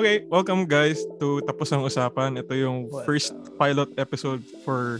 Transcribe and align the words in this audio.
Okay, 0.00 0.24
welcome 0.32 0.64
guys 0.64 1.04
to 1.20 1.44
Tapos 1.44 1.68
ang 1.76 1.84
Usapan. 1.84 2.32
Ito 2.32 2.56
yung 2.56 2.88
Welcome. 2.88 3.04
first 3.04 3.36
pilot 3.60 3.92
episode 4.00 4.40
for 4.64 4.96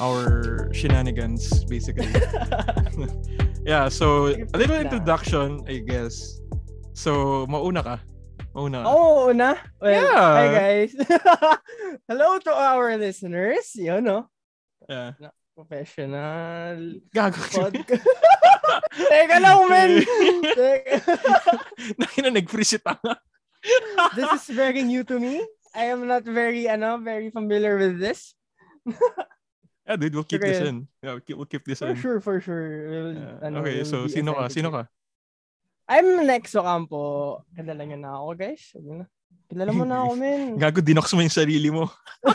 our 0.00 0.24
shenanigans, 0.72 1.68
basically. 1.68 2.08
yeah, 3.68 3.92
so 3.92 4.32
a 4.32 4.56
little 4.56 4.80
introduction, 4.80 5.60
I 5.68 5.84
guess. 5.84 6.40
So, 6.96 7.44
mauna 7.44 7.84
ka. 7.84 7.96
Mauna 8.56 8.80
ka. 8.80 8.84
Oo, 8.88 9.28
una. 9.36 9.60
Well, 9.84 10.00
Yeah. 10.00 10.16
Hi 10.16 10.46
guys. 10.48 10.96
Hello 12.08 12.40
to 12.40 12.52
our 12.56 12.96
listeners. 12.96 13.76
Yun, 13.76 14.00
no? 14.00 14.32
Yeah. 14.88 15.12
Professional 15.52 17.04
Gago. 17.12 17.36
podcast. 17.36 18.00
Teka 19.12 19.44
lang, 19.44 19.60
men. 19.68 19.90
Teka. 20.56 21.04
Nakina 22.00 22.32
nag-freeze 22.32 22.80
tanga. 22.80 23.20
This 24.14 24.30
is 24.32 24.54
very 24.54 24.82
new 24.82 25.02
to 25.04 25.18
me. 25.18 25.42
I 25.74 25.90
am 25.92 26.06
not 26.06 26.24
very, 26.24 26.68
ano, 26.68 26.98
very 26.98 27.30
familiar 27.30 27.76
with 27.78 27.98
this. 28.00 28.34
Yeah, 29.88 29.96
dude, 29.96 30.14
we'll 30.14 30.24
keep 30.28 30.40
Okay. 30.44 30.52
this 30.52 30.68
in. 30.68 30.84
Yeah, 31.02 31.16
we'll 31.16 31.24
keep, 31.24 31.36
we'll 31.36 31.48
keep 31.48 31.64
this 31.64 31.80
For 31.80 31.92
in. 31.92 31.96
sure, 31.96 32.20
for 32.20 32.40
sure. 32.40 32.66
We'll, 32.90 33.12
Yeah. 33.16 33.40
ano, 33.40 33.60
Okay, 33.64 33.80
we'll 33.80 33.88
so 33.88 34.04
sino 34.06 34.36
ka? 34.36 34.48
Sino 34.52 34.68
ka? 34.68 34.84
I'm 35.88 36.28
Nexo 36.28 36.60
Campo. 36.60 37.40
Kilala 37.56 37.88
niyo 37.88 37.96
na 37.96 38.20
ako, 38.20 38.36
guys. 38.36 38.60
Sabi 38.68 39.00
na. 39.00 39.04
Kilala 39.48 39.72
mo 39.72 39.84
na 39.88 40.04
ako, 40.04 40.12
men. 40.20 40.60
Gago, 40.60 40.84
dinox 40.84 41.08
mo 41.16 41.24
yung 41.24 41.32
sarili 41.32 41.72
mo. 41.72 41.88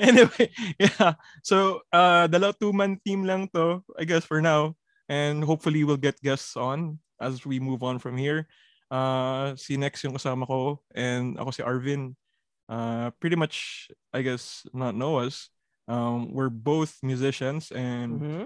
anyway, 0.00 0.52
yeah. 0.76 1.16
So, 1.40 1.80
uh, 1.92 2.28
dalaw 2.28 2.52
two-man 2.52 3.00
team 3.00 3.24
lang 3.24 3.48
to, 3.56 3.80
I 3.96 4.04
guess, 4.04 4.24
for 4.28 4.44
now. 4.44 4.76
And 5.08 5.40
hopefully, 5.42 5.82
we'll 5.84 5.96
get 6.00 6.20
guests 6.20 6.52
on 6.56 7.00
as 7.16 7.44
we 7.48 7.58
move 7.58 7.82
on 7.82 7.98
from 7.98 8.20
here. 8.20 8.44
Uh, 8.90 9.54
si 9.54 9.78
Nex 9.78 10.02
yung 10.02 10.18
kasama 10.18 10.44
ko, 10.50 10.82
and 10.90 11.38
ako 11.38 11.50
si 11.54 11.62
Arvin. 11.62 12.18
Uh, 12.66 13.10
pretty 13.22 13.34
much, 13.38 13.86
I 14.14 14.22
guess, 14.22 14.66
not 14.74 14.94
know 14.94 15.22
us. 15.22 15.50
Um, 15.86 16.34
we're 16.34 16.50
both 16.50 16.98
musicians, 17.02 17.70
and 17.70 18.18
Mhm. 18.18 18.44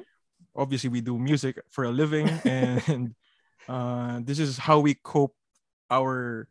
obviously, 0.57 0.89
we 0.93 1.01
do 1.01 1.17
music 1.17 1.61
for 1.73 1.85
a 1.85 1.93
living. 1.93 2.29
and 2.45 3.13
uh, 3.69 4.21
this 4.25 4.37
is 4.41 4.57
how 4.61 4.81
we 4.81 4.95
cope 4.97 5.33
our 5.89 6.45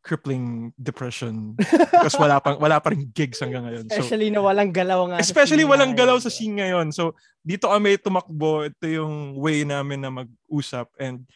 crippling 0.00 0.72
depression 0.80 1.52
because 1.60 2.16
wala 2.16 2.40
pang 2.40 2.56
wala 2.56 2.80
pa 2.80 2.88
rin 2.88 3.04
gigs 3.12 3.36
hanggang 3.44 3.68
ngayon. 3.68 3.84
So 3.92 4.00
Especially 4.00 4.32
na 4.32 4.40
walang 4.40 4.72
galaw 4.72 5.04
nga. 5.12 5.20
especially 5.20 5.60
walang 5.68 5.92
galaw 5.92 6.16
sa 6.16 6.32
scene 6.32 6.56
ngayon. 6.56 6.88
So 6.88 7.12
dito 7.44 7.68
kami 7.68 8.00
tumakbo, 8.00 8.64
ito 8.64 8.86
yung 8.88 9.36
way 9.36 9.60
namin 9.60 10.00
na 10.00 10.08
mag-usap 10.08 10.88
and 10.96 11.28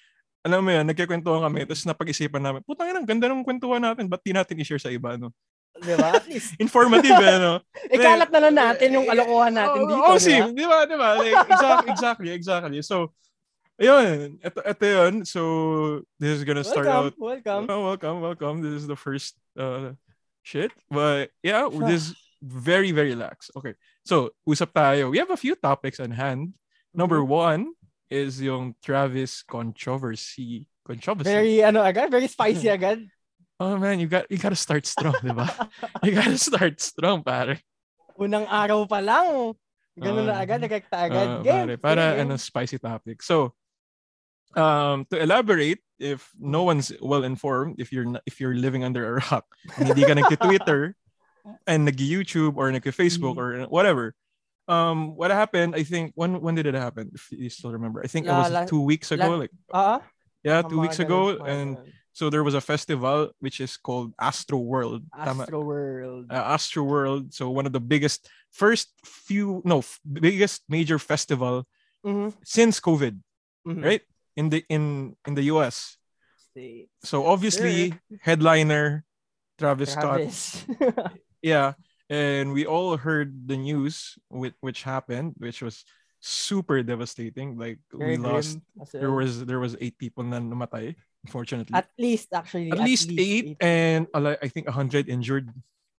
alam 0.44 0.60
mo 0.60 0.68
yan, 0.68 0.84
nagkikwentuhan 0.84 1.40
kami, 1.40 1.64
tapos 1.64 1.88
napag-isipan 1.88 2.42
namin, 2.44 2.60
putang 2.68 2.92
ina, 2.92 3.00
ang 3.00 3.08
ganda 3.08 3.32
ng 3.32 3.40
kwentuhan 3.40 3.80
natin, 3.80 4.04
ba't 4.04 4.20
di 4.20 4.36
natin 4.36 4.60
i-share 4.60 4.76
sa 4.78 4.92
iba, 4.92 5.16
no? 5.16 5.32
Di 5.80 5.96
ba? 5.96 6.20
Informative, 6.64 7.16
eh, 7.16 7.38
no? 7.40 7.64
ikalat 7.96 8.28
na 8.28 8.40
lang 8.44 8.54
natin 8.54 8.88
yung 8.92 9.08
kalokohan 9.08 9.56
natin 9.56 9.80
Oo, 9.82 9.88
dito. 9.88 10.04
Ba? 10.04 10.20
sim, 10.20 10.44
di 10.52 10.64
ba? 10.68 10.84
Di 10.84 10.96
ba? 11.00 11.08
Like, 11.16 11.34
exactly, 11.48 11.88
exactly, 11.90 12.30
exactly. 12.30 12.78
So, 12.84 13.16
ayun, 13.80 14.36
ito, 14.38 14.60
ito 14.60 14.84
yun. 14.84 15.14
So, 15.24 15.40
this 16.20 16.36
is 16.36 16.44
gonna 16.44 16.62
start 16.62 16.86
Welcome, 16.86 17.08
out 17.08 17.14
welcome. 17.16 17.62
Oh, 17.72 17.82
welcome, 17.88 18.16
welcome. 18.20 18.56
This 18.60 18.84
is 18.84 18.86
the 18.86 19.00
first 19.00 19.34
uh 19.58 19.96
shit. 20.44 20.70
But 20.92 21.32
yeah, 21.42 21.66
this 21.88 22.12
is 22.12 22.14
very, 22.44 22.92
very 22.92 23.16
lax. 23.16 23.48
Okay. 23.56 23.74
So, 24.04 24.36
usap 24.44 24.76
tayo. 24.76 25.08
We 25.10 25.18
have 25.18 25.32
a 25.32 25.40
few 25.40 25.56
topics 25.56 25.98
on 25.98 26.12
hand. 26.12 26.52
Number 26.94 27.18
Mm-hmm. 27.24 27.32
one 27.32 27.62
is 28.10 28.41
yung 28.41 28.74
Travis 28.83 29.42
controversy. 29.42 30.66
Controversy. 30.86 31.30
Very, 31.30 31.62
ano 31.64 31.80
agad, 31.80 32.11
very 32.11 32.28
spicy 32.28 32.69
agad. 32.77 33.00
oh 33.61 33.78
man, 33.78 34.00
you 34.00 34.06
got 34.11 34.27
you 34.30 34.36
gotta 34.36 34.58
start 34.58 34.84
strong, 34.84 35.14
di 35.22 35.33
ba? 35.33 35.46
you 36.02 36.12
gotta 36.12 36.36
start 36.36 36.80
strong, 36.80 37.22
pare. 37.24 37.61
Unang 38.18 38.46
araw 38.51 38.84
pa 38.86 38.98
lang. 39.01 39.55
Ganun 39.95 40.27
na 40.27 40.39
Ah, 40.39 40.42
agad, 40.42 40.58
nagkakta 40.61 40.98
agad. 41.06 41.28
Uh, 41.28 41.42
Game. 41.42 41.55
pare, 41.67 41.74
para 41.78 42.05
Sige, 42.12 42.20
ano 42.27 42.33
spicy 42.36 42.78
topic. 42.83 43.23
So, 43.23 43.55
um, 44.58 45.07
to 45.11 45.17
elaborate, 45.23 45.78
if 45.98 46.30
no 46.39 46.62
one's 46.67 46.90
well 47.01 47.23
informed, 47.24 47.78
if 47.78 47.92
you're 47.95 48.07
if 48.27 48.40
you're 48.42 48.55
living 48.58 48.83
under 48.84 49.07
a 49.07 49.12
rock, 49.23 49.46
hindi 49.78 50.02
ka 50.02 50.18
nagti-Twitter 50.18 50.95
and 51.70 51.86
nag-YouTube 51.86 52.58
or 52.58 52.70
nag-Facebook 52.74 53.39
Mhm. 53.39 53.42
or 53.42 53.48
whatever, 53.70 54.14
um, 54.69 55.17
what 55.17 55.30
happened? 55.30 55.75
I 55.77 55.83
think 55.85 56.13
when 56.14 56.41
when 56.41 56.55
did 56.55 56.67
it 56.67 56.75
happen? 56.75 57.11
If 57.14 57.29
you 57.30 57.51
still 57.51 57.73
remember, 57.73 58.01
I 58.02 58.08
think 58.08 58.27
it 58.27 58.30
was 58.33 58.51
la- 58.51 58.64
two 58.64 58.80
weeks 58.80 59.13
ago. 59.13 59.30
la- 59.30 59.36
like 59.45 59.51
Ah, 59.73 60.01
yeah, 60.42 60.63
two 60.63 60.80
weeks 60.80 60.98
ago, 60.98 61.36
and 61.45 61.77
so 62.13 62.30
there 62.30 62.45
was 62.45 62.55
a 62.55 62.61
festival 62.61 63.30
which 63.41 63.61
is 63.61 63.77
called 63.77 64.14
Astro 64.20 64.58
World. 64.58 65.02
Astro 65.13 65.61
World. 65.61 66.30
uh, 66.30 66.35
Astro 66.55 66.83
World. 66.85 67.35
So 67.35 67.51
one 67.51 67.67
of 67.67 67.73
the 67.73 67.80
biggest, 67.83 68.29
first 68.52 68.92
few, 69.05 69.61
no, 69.64 69.79
f- 69.83 70.01
biggest 70.07 70.63
major 70.69 70.98
festival 70.98 71.67
Mhm, 72.07 72.33
since 72.45 72.79
COVID, 72.81 73.19
mhm. 73.67 73.83
right? 73.85 74.02
In 74.36 74.48
the 74.48 74.64
in 74.69 75.17
in 75.27 75.35
the 75.35 75.45
US. 75.55 75.96
So 77.02 77.27
obviously 77.27 77.98
headliner 78.23 79.05
Travis 79.58 79.92
Scott. 79.92 80.20
Yeah, 81.45 81.75
and 82.14 82.55
we 82.55 82.63
all 82.63 82.95
heard 82.95 83.35
the 83.51 83.58
news 83.58 84.14
with 84.30 84.55
which 84.63 84.86
happened, 84.86 85.35
which 85.42 85.58
was 85.67 85.83
super 86.23 86.79
devastating. 86.86 87.58
Like 87.58 87.83
we 87.91 88.14
Very 88.14 88.19
lost. 88.23 88.63
grim 88.63 88.83
as 88.86 88.91
There 88.95 89.11
was 89.11 89.42
there 89.45 89.58
was 89.58 89.75
eight 89.83 89.98
people 89.98 90.23
na 90.23 90.39
namatay, 90.39 90.95
unfortunately. 91.27 91.75
At 91.75 91.91
least, 91.98 92.30
actually. 92.30 92.70
At, 92.70 92.79
least, 92.80 93.11
eight, 93.13 93.58
and 93.58 94.07
uh, 94.14 94.39
I 94.39 94.47
think 94.48 94.70
a 94.70 94.75
hundred 94.77 95.11
injured 95.11 95.51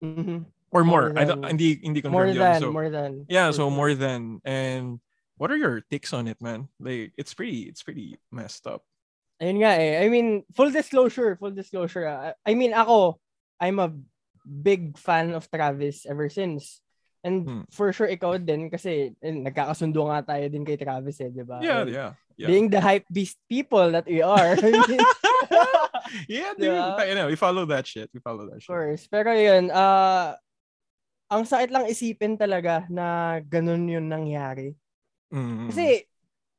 Mhm. 0.03 0.45
or 0.71 0.83
more. 0.83 1.11
More 1.11 1.19
I 1.19 1.23
don't, 1.27 1.43
hindi 1.43 1.79
hindi 1.83 1.99
More 2.03 2.27
confirmed 2.31 2.35
yun. 2.35 2.43
than, 2.43 2.59
So, 2.61 2.67
more 2.71 2.89
than. 2.91 3.11
yeah 3.31 3.47
so 3.55 3.63
more 3.71 3.91
than 3.95 4.43
and 4.43 4.99
what 5.39 5.47
are 5.51 5.59
your 5.59 5.79
takes 5.87 6.11
on 6.11 6.27
it 6.27 6.35
man 6.43 6.67
like 6.83 7.15
it's 7.19 7.31
pretty 7.35 7.67
it's 7.71 7.79
pretty 7.83 8.19
messed 8.31 8.67
up 8.67 8.83
Ayun 9.43 9.59
nga 9.59 9.71
eh. 9.75 9.99
I 9.99 10.07
mean, 10.07 10.47
full 10.55 10.71
disclosure, 10.71 11.35
full 11.35 11.51
disclosure. 11.51 12.07
ah. 12.07 12.31
I 12.47 12.55
mean, 12.55 12.71
ako, 12.71 13.19
I'm 13.59 13.83
a 13.83 13.91
big 14.45 14.95
fan 14.95 15.33
of 15.33 15.49
Travis 15.49 16.05
ever 16.05 16.29
since. 16.29 16.79
And 17.25 17.41
Hmm. 17.43 17.63
for 17.73 17.89
sure, 17.89 18.05
ikaw 18.05 18.37
din 18.37 18.69
kasi 18.69 19.17
eh, 19.17 19.33
nagkakasundo 19.33 20.05
nga 20.07 20.37
tayo 20.37 20.45
din 20.45 20.61
kay 20.61 20.77
Travis 20.77 21.17
eh, 21.19 21.33
di 21.33 21.41
ba? 21.41 21.57
yeah 21.57 21.81
And 21.81 21.89
yeah 21.89 22.11
yeah 22.37 22.47
Being 22.47 22.69
the 22.69 22.77
hype 22.77 23.09
beast 23.09 23.41
people 23.49 23.89
that 23.91 24.05
we 24.05 24.21
are. 24.21 24.53
I 24.61 24.69
yeah 26.29 26.53
dude 26.53 26.69
Diba? 26.69 27.01
you 27.09 27.15
know 27.17 27.25
we 27.25 27.33
follow 27.35 27.65
that 27.65 27.89
shit 27.89 28.13
we 28.13 28.21
follow 28.21 28.45
that 28.45 28.59
of 28.59 28.63
shit 28.63 28.69
course. 28.69 29.03
Pero 29.09 29.33
yun, 29.33 29.73
ah 29.73 30.37
ang 31.25 31.49
sakit 31.49 31.73
lang 31.73 31.89
isipin 31.89 32.37
talaga 32.37 32.85
na 32.87 33.39
ganun 33.41 33.89
yun 33.89 34.05
nangyari. 34.05 34.77
Mm. 35.33 35.73
Kasi, 35.73 36.05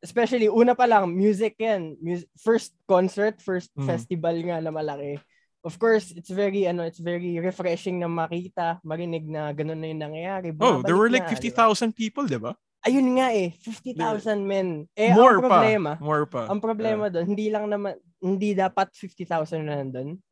especially, 0.02 0.50
una 0.50 0.74
pa 0.74 0.90
lang, 0.90 1.06
music 1.14 1.54
yan. 1.56 1.94
Mus- 2.02 2.26
first 2.34 2.74
concert, 2.82 3.38
first 3.38 3.70
Mm. 3.78 3.86
festival 3.86 4.34
nga 4.42 4.58
na 4.58 4.74
malaki. 4.74 5.22
Of 5.66 5.82
course, 5.82 6.14
it's 6.14 6.30
very, 6.30 6.62
ano, 6.64 6.86
it's 6.86 7.02
very 7.02 7.42
refreshing 7.42 7.98
na 7.98 8.06
makita, 8.06 8.78
marinig 8.86 9.26
na 9.26 9.50
ganun 9.50 9.82
na 9.82 9.90
yung 9.90 10.02
nangyayari. 10.06 10.54
oh 10.62 10.78
there 10.86 10.94
were 10.94 11.10
like 11.10 11.26
na, 11.26 11.34
di 11.34 11.50
ba? 11.50 11.66
50,000 11.74 11.90
people 11.90 12.22
diba 12.24 12.54
Ayun 12.86 13.18
nga 13.18 13.34
eh, 13.34 13.50
50,000 13.58 14.46
men. 14.46 14.86
Eh, 14.94 15.10
more 15.10 15.42
ang 15.42 15.42
pa 15.42 15.48
problema, 15.50 15.90
more 15.98 16.22
pa 16.22 16.46
ang 16.46 16.62
problema 16.62 17.10
doon, 17.10 17.26
hindi 17.26 17.50
lang 17.50 17.66
naman, 17.66 17.98
hindi 18.22 18.54
dapat 18.54 18.94
50,000 18.94 19.66
na 19.66 19.82
nandun. 19.82 20.22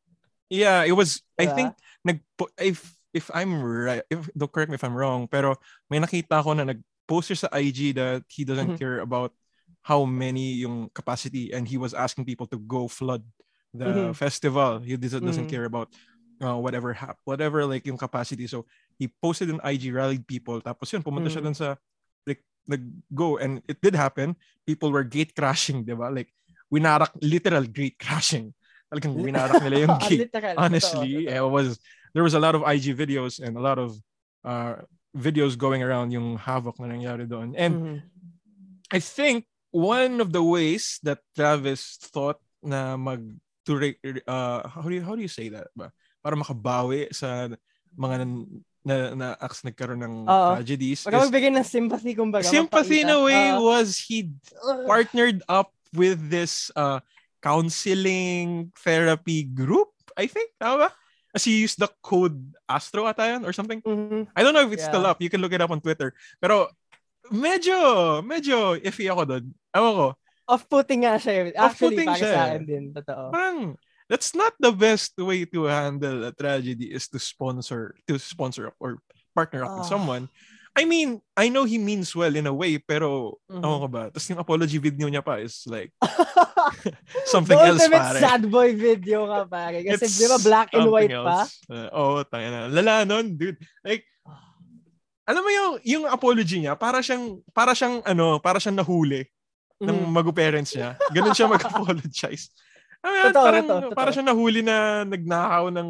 yeah 0.47 0.85
it 0.87 0.93
was 0.93 1.19
i 1.35 1.49
Diba? 1.49 1.55
think 1.57 1.69
nag 2.05 2.17
if 2.61 2.85
if 3.11 3.33
i'm 3.33 3.59
right 3.59 4.05
if 4.13 4.29
don't 4.37 4.53
correct 4.53 4.69
me 4.69 4.77
if 4.77 4.85
i'm 4.85 4.93
wrong 4.93 5.25
pero 5.25 5.57
may 5.89 5.97
nakita 5.97 6.37
ko 6.39 6.53
na 6.53 6.69
nag-poster 6.69 7.33
sa 7.33 7.49
IG 7.49 7.97
that 7.97 8.21
he 8.29 8.45
doesn't 8.45 8.77
Mhm. 8.77 8.79
care 8.79 9.01
about 9.01 9.33
how 9.81 10.05
many 10.05 10.61
yung 10.61 10.85
capacity 10.93 11.49
and 11.49 11.65
he 11.65 11.81
was 11.81 11.97
asking 11.97 12.23
people 12.23 12.45
to 12.45 12.61
go 12.61 12.85
flood 12.85 13.25
the 13.77 14.11
Mhm. 14.11 14.15
festival 14.15 14.79
he 14.79 14.95
doesn't, 14.97 15.23
doesn't 15.25 15.47
Mhm. 15.47 15.53
care 15.53 15.65
about 15.65 15.91
uh, 16.43 16.57
whatever 16.59 16.91
hap 16.91 17.15
whatever 17.23 17.63
like 17.63 17.87
yung 17.87 17.97
capacity. 17.99 18.47
So 18.47 18.67
he 18.99 19.07
posted 19.07 19.47
on 19.51 19.63
IG 19.63 19.91
rallied 19.91 20.27
people. 20.27 20.59
Tapos 20.59 20.91
yun 20.91 21.03
pumunta 21.03 21.31
siya 21.31 21.39
Mhm. 21.39 21.47
dun 21.47 21.55
sa 21.55 21.67
like 22.27 22.43
nag-go. 22.67 23.37
And 23.39 23.63
it 23.71 23.79
did 23.79 23.95
happen. 23.95 24.35
People 24.67 24.91
were 24.91 25.07
gate 25.07 25.31
crashing 25.35 25.87
diba 25.87 26.11
like 26.11 26.31
winarak 26.67 27.15
literal 27.23 27.63
gate 27.63 27.95
crashing. 27.95 28.51
Talagang 28.91 29.15
winarak 29.25 29.63
nila 29.63 29.87
yung 29.87 29.95
Ah, 29.95 30.07
gate. 30.11 30.27
literal, 30.27 30.55
honestly 30.59 31.23
totoo, 31.27 31.47
it 31.47 31.51
was 31.51 31.79
there 32.11 32.23
was 32.25 32.35
a 32.35 32.41
lot 32.43 32.55
of 32.55 32.63
IG 32.67 32.95
videos 32.95 33.39
and 33.39 33.55
a 33.55 33.63
lot 33.63 33.79
of 33.79 33.95
uh 34.43 34.83
videos 35.15 35.55
going 35.55 35.79
around 35.79 36.11
yung 36.11 36.35
havoc 36.35 36.75
na 36.83 36.91
nangyari 36.91 37.23
doon. 37.23 37.55
And 37.55 37.79
Mhm. 37.79 37.95
I 38.91 38.99
think 38.99 39.47
one 39.71 40.19
of 40.19 40.31
the 40.35 40.43
ways 40.43 40.99
that 41.03 41.23
Travis 41.35 41.95
thought 41.99 42.39
na 42.59 42.95
mag 42.99 43.23
to 43.65 43.73
re- 43.75 43.97
uh 44.29 44.61
how 44.69 44.85
do 44.85 44.93
you 44.93 45.01
how 45.01 45.17
do 45.17 45.21
you 45.21 45.29
say 45.29 45.49
that 45.49 45.67
ba 45.73 45.89
para 46.21 46.37
makabawi 46.37 47.09
sa 47.09 47.49
mga 47.97 48.15
nan- 48.21 48.61
na 48.85 48.95
na 49.17 49.27
acts 49.41 49.65
nagkaroon 49.65 49.97
ng 49.97 50.15
Oo. 50.29 50.49
tragedies 50.55 51.01
Baka 51.01 51.25
magbigay 51.25 51.49
ng 51.49 51.65
sympathy, 51.65 52.13
kumbaga. 52.13 52.45
sympathy 52.45 53.01
in 53.01 53.09
a 53.09 53.17
way 53.17 53.49
Ah, 53.49 53.57
was 53.57 53.97
he 53.97 54.29
partnered 54.85 55.41
up 55.49 55.73
with 55.91 56.29
this 56.29 56.69
uh 56.77 57.01
counseling 57.41 58.69
therapy 58.77 59.43
group 59.43 59.89
I 60.13 60.29
think 60.29 60.53
tama 60.55 60.87
ba 60.87 60.89
As 61.35 61.43
he 61.43 61.59
used 61.59 61.83
the 61.83 61.91
code 61.99 62.39
Astro 62.63 63.03
ata 63.03 63.27
yun 63.27 63.43
or 63.43 63.51
something. 63.51 63.83
Mhm. 63.83 64.31
I 64.31 64.39
don't 64.39 64.55
know 64.55 64.63
if 64.63 64.71
it's 64.71 64.87
still 64.87 65.03
Yeah. 65.03 65.11
up. 65.11 65.19
You 65.19 65.27
can 65.27 65.43
look 65.43 65.51
it 65.51 65.59
up 65.59 65.67
on 65.67 65.83
Twitter. 65.83 66.15
Pero 66.39 66.71
medyo, 67.27 67.75
medyo 68.23 68.79
iffy 68.79 69.11
ako 69.11 69.27
doon. 69.27 69.43
Ewan 69.75 69.93
ko. 69.99 70.07
Off-putting 70.45 71.01
nga 71.05 71.17
siya. 71.17 71.49
Actually, 71.49 71.57
Off-putting 71.57 72.07
para 72.09 72.19
siya 72.19 72.29
sa 72.29 72.37
eh. 72.37 72.45
akin 72.53 72.63
din. 72.65 72.83
Totoo. 72.93 73.23
Parang, 73.33 73.59
that's 74.05 74.31
not 74.37 74.53
the 74.61 74.69
best 74.71 75.17
way 75.17 75.45
to 75.49 75.65
handle 75.65 76.25
a 76.25 76.31
tragedy 76.31 76.93
is 76.93 77.09
to 77.09 77.17
sponsor, 77.17 77.97
to 78.05 78.21
sponsor 78.21 78.69
up 78.69 78.77
or 78.77 79.01
partner 79.33 79.65
up 79.65 79.81
with 79.81 79.89
Ah. 79.89 79.93
someone. 79.97 80.29
I 80.75 80.83
mean, 80.83 81.23
I 81.39 81.47
know 81.47 81.63
he 81.63 81.79
means 81.79 82.11
well 82.11 82.35
in 82.35 82.45
a 82.45 82.53
way, 82.53 82.75
pero, 82.77 83.39
Mhm. 83.47 83.63
ewan 83.63 83.79
ko 83.79 83.87
ba? 83.87 84.03
Tapos 84.11 84.27
yung 84.27 84.43
apology 84.43 84.75
video 84.77 85.07
niya 85.07 85.23
pa 85.23 85.39
is 85.39 85.63
like, 85.65 85.89
something 87.31 87.55
else, 87.55 87.87
pare. 87.87 88.19
sad 88.19 88.43
boy 88.45 88.75
video 88.75 89.23
ka, 89.25 89.47
pare. 89.47 89.81
Kasi 89.87 90.03
It's 90.05 90.19
di 90.19 90.27
ba 90.27 90.37
black 90.43 90.69
and 90.75 90.91
white 90.91 91.15
pa? 91.15 91.47
else. 91.47 91.63
Uh, 91.71 91.87
Oo, 91.95 92.21
tanga 92.27 92.47
na. 92.51 92.59
Lala 92.67 93.07
nun, 93.07 93.39
dude. 93.39 93.55
Like, 93.87 94.03
alam 95.25 95.41
mo 95.41 95.49
yung, 95.49 95.71
yung 95.81 96.03
apology 96.05 96.61
niya, 96.61 96.75
para 96.77 97.01
siyang, 97.01 97.41
para 97.49 97.73
siyang, 97.73 98.03
ano, 98.05 98.37
para 98.37 98.59
siyang 98.61 98.77
nahuli 98.77 99.25
ng 99.81 99.97
Mhm. 100.05 100.11
magu-parents 100.11 100.71
niya. 100.71 100.95
Ganun 101.11 101.35
siya 101.35 101.51
mag-apologize. 101.51 102.47
Mean, 103.03 103.13
Totoo, 103.35 103.43
parang, 103.43 103.65
totoo, 103.67 103.81
totoo. 103.91 103.97
para 103.97 104.09
siyang 104.09 104.29
nahuli 104.29 104.61
na 104.63 105.03
nagnakaw 105.03 105.69
ng 105.69 105.89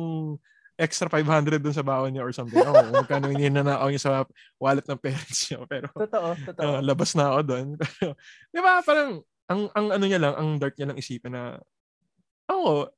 extra 0.76 1.08
500 1.08 1.64
dun 1.64 1.72
sa 1.72 1.86
baon 1.86 2.12
niya 2.12 2.26
or 2.26 2.34
something. 2.36 2.60
Oo, 2.60 2.74
kung 2.74 2.92
magkano 3.08 3.32
yung 3.32 3.40
ninanakaw 3.40 3.88
niya 3.88 4.02
sa 4.04 4.12
wallet 4.60 4.84
ng 4.84 5.00
parents 5.00 5.48
niya. 5.48 5.64
Pero, 5.70 5.88
Totoo, 5.96 6.36
totoo. 6.36 6.64
uh, 6.66 6.80
labas 6.84 7.16
na 7.16 7.32
ako. 7.32 7.38
Pero, 7.80 8.12
di 8.52 8.60
ba, 8.60 8.84
parang, 8.84 9.22
ang, 9.48 9.62
ang 9.72 9.88
ano 9.94 10.04
niya 10.04 10.20
lang, 10.20 10.34
ang 10.36 10.50
dark 10.60 10.76
niya 10.76 10.90
lang 10.92 11.00
isipin 11.00 11.32
na, 11.32 11.62
oh, 12.50 12.90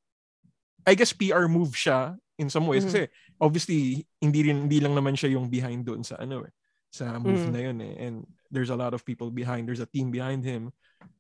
I 0.88 0.96
guess 0.96 1.12
PR 1.12 1.46
move 1.46 1.76
siya 1.76 2.16
in 2.40 2.48
some 2.48 2.66
ways. 2.66 2.88
Mhm. 2.88 2.90
Kasi, 2.90 3.02
obviously, 3.38 4.08
hindi 4.18 4.40
rin, 4.48 4.66
hindi 4.66 4.80
lang 4.82 4.96
naman 4.96 5.14
siya 5.14 5.36
yung 5.38 5.52
behind 5.52 5.84
doon 5.86 6.02
sa 6.02 6.18
ano 6.18 6.42
eh, 6.48 6.54
sa 6.90 7.20
move 7.20 7.44
Mhm. 7.46 7.52
na 7.54 7.60
yun 7.62 7.78
eh. 7.84 7.94
And 8.02 8.18
there's 8.52 8.70
a 8.70 8.76
lot 8.76 8.94
of 8.94 9.06
people 9.06 9.32
behind, 9.32 9.68
there's 9.68 9.84
a 9.84 9.90
team 9.90 10.12
behind 10.12 10.44
him. 10.44 10.72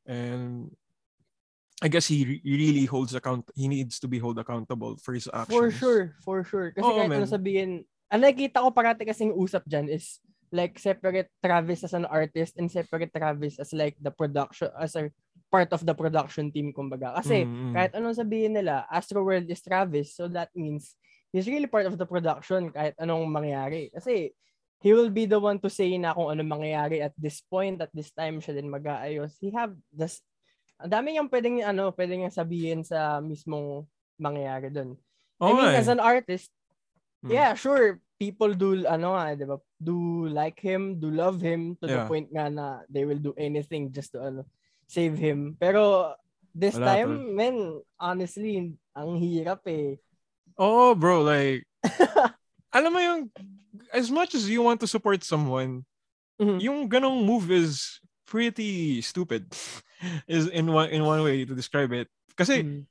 And, 0.05 0.71
I 1.77 1.87
guess 1.87 2.09
he, 2.09 2.25
re- 2.25 2.41
really 2.41 2.85
holds 2.85 3.13
account, 3.13 3.45
he 3.53 3.67
needs 3.67 3.99
to 4.01 4.07
be 4.07 4.17
held 4.17 4.39
accountable 4.39 4.97
for 4.97 5.13
his 5.13 5.29
actions. 5.29 5.53
For 5.53 5.69
sure, 5.69 6.03
for 6.25 6.41
sure. 6.41 6.73
Kasi 6.73 6.89
Oo, 6.89 6.97
kahit 6.97 7.13
ano 7.13 7.29
sabihin, 7.29 7.85
ang 8.09 8.21
nakikita 8.25 8.65
ko 8.65 8.73
parati 8.73 9.05
kasing 9.05 9.37
usap 9.37 9.61
dyan 9.69 9.85
is 9.85 10.17
like 10.49 10.79
separate 10.81 11.29
Travis 11.43 11.85
as 11.85 11.93
an 11.93 12.09
artist 12.09 12.57
and 12.57 12.71
separate 12.71 13.13
Travis 13.13 13.61
as 13.61 13.77
like 13.77 13.93
the 14.01 14.09
production, 14.09 14.73
as 14.73 14.97
a 14.97 15.13
part 15.53 15.69
of 15.69 15.85
the 15.85 15.93
production 15.93 16.49
team, 16.49 16.73
kumbaga. 16.73 17.13
Kasi 17.21 17.45
Mm, 17.45 17.53
mm. 17.53 17.73
kahit 17.77 17.93
anong 17.93 18.17
sabihin 18.17 18.57
nila, 18.57 18.89
Astroworld 18.89 19.45
is 19.45 19.61
Travis, 19.61 20.17
so 20.17 20.25
that 20.33 20.49
means 20.57 20.97
he's 21.29 21.45
really 21.45 21.69
part 21.69 21.85
of 21.85 21.93
the 21.93 22.07
production 22.09 22.73
kahit 22.73 22.97
anong 22.97 23.29
mangyari. 23.29 23.93
Kasi 23.93 24.33
he 24.81 24.93
will 24.93 25.09
be 25.09 25.25
the 25.25 25.39
one 25.41 25.57
to 25.61 25.69
say 25.69 25.97
na 25.97 26.13
kung 26.13 26.29
anong 26.29 26.59
mangyayari 26.61 27.01
at 27.01 27.13
this 27.17 27.41
point, 27.41 27.81
at 27.81 27.89
this 27.93 28.13
time, 28.13 28.37
siya 28.37 28.57
din 28.61 28.69
mag-aayos. 28.69 29.33
He 29.41 29.49
have 29.57 29.73
this, 29.89 30.21
ang 30.77 30.93
dami 30.93 31.17
niyang 31.17 31.29
pwedeng, 31.33 31.65
ano, 31.65 31.89
pwedeng 31.97 32.21
niyang 32.21 32.35
sabihin 32.37 32.81
sa 32.85 33.17
mismong 33.17 33.85
mangyayari 34.21 34.69
dun. 34.69 34.93
I 35.41 35.49
Oo 35.49 35.57
mean, 35.57 35.73
as 35.73 35.89
an 35.89 36.01
artist, 36.01 36.53
Mm. 37.25 37.33
yeah, 37.33 37.51
sure, 37.57 37.97
people 38.21 38.53
do, 38.53 38.85
ano 38.85 39.17
nga, 39.17 39.33
di 39.33 39.41
ba, 39.49 39.57
do 39.81 40.29
like 40.29 40.61
him, 40.61 41.01
do 41.01 41.09
love 41.09 41.41
him, 41.41 41.73
to 41.81 41.89
the 41.89 41.97
Yeah. 41.97 42.07
point 42.07 42.29
nga 42.29 42.45
na 42.45 42.65
they 42.93 43.09
will 43.09 43.17
do 43.17 43.33
anything 43.41 43.89
just 43.89 44.13
to, 44.13 44.21
ano, 44.21 44.45
save 44.85 45.17
him. 45.17 45.57
Pero, 45.57 46.13
this 46.53 46.77
Wala, 46.77 46.93
time, 46.93 47.09
tol. 47.25 47.33
men, 47.33 47.57
honestly, 47.97 48.69
ang 48.93 49.17
hirap 49.17 49.65
eh. 49.65 49.97
Oh, 50.61 50.93
bro, 50.93 51.25
like, 51.25 51.65
alam 52.77 52.93
mo 52.93 53.01
yung, 53.01 53.21
as 53.89 54.13
much 54.13 54.37
as 54.37 54.45
you 54.45 54.61
want 54.61 54.77
to 54.77 54.85
support 54.87 55.25
someone, 55.25 55.81
Mhm. 56.37 56.61
yung 56.61 56.79
ganong 56.85 57.25
move 57.25 57.49
is 57.49 57.97
pretty 58.29 59.01
stupid. 59.01 59.49
is 60.29 60.45
in 60.53 60.69
one 60.69 60.93
in 60.93 61.01
one 61.01 61.25
way 61.25 61.41
to 61.41 61.57
describe 61.57 61.89
it. 61.89 62.05
Kasi 62.37 62.61
Mm. 62.61 62.85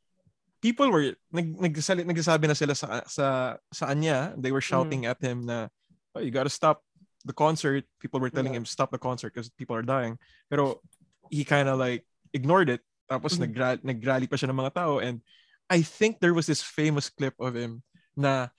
people 0.58 0.90
were 0.90 1.14
nag 1.30 1.54
nagsali, 1.54 2.02
nagsasabi 2.02 2.50
na 2.50 2.58
sila 2.58 2.74
sa 2.74 3.06
sa 3.06 3.26
sa 3.70 3.84
kanya. 3.94 4.34
They 4.34 4.50
were 4.50 4.64
shouting 4.64 5.06
at 5.06 5.22
him 5.22 5.46
na 5.46 5.70
oh, 6.18 6.20
you 6.24 6.34
gotta 6.34 6.50
stop 6.50 6.82
the 7.22 7.36
concert. 7.36 7.86
People 8.02 8.18
were 8.18 8.32
telling 8.32 8.58
Yeah. 8.58 8.64
him 8.64 8.66
stop 8.66 8.90
the 8.90 8.98
concert 8.98 9.30
because 9.30 9.46
people 9.54 9.78
are 9.78 9.86
dying. 9.86 10.18
Pero 10.50 10.82
he 11.30 11.46
kind 11.46 11.70
of 11.70 11.78
like 11.78 12.02
ignored 12.34 12.66
it. 12.66 12.82
Tapos 13.06 13.38
Mhm. 13.38 13.54
nagra- 13.54 13.82
nagrally 13.86 14.26
pa 14.26 14.34
siya 14.34 14.50
ng 14.50 14.58
mga 14.58 14.74
tao 14.74 14.98
and 14.98 15.22
I 15.70 15.82
think 15.86 16.18
there 16.18 16.34
was 16.34 16.50
this 16.50 16.62
famous 16.62 17.06
clip 17.10 17.38
of 17.38 17.54
him 17.54 17.86
na 18.18 18.50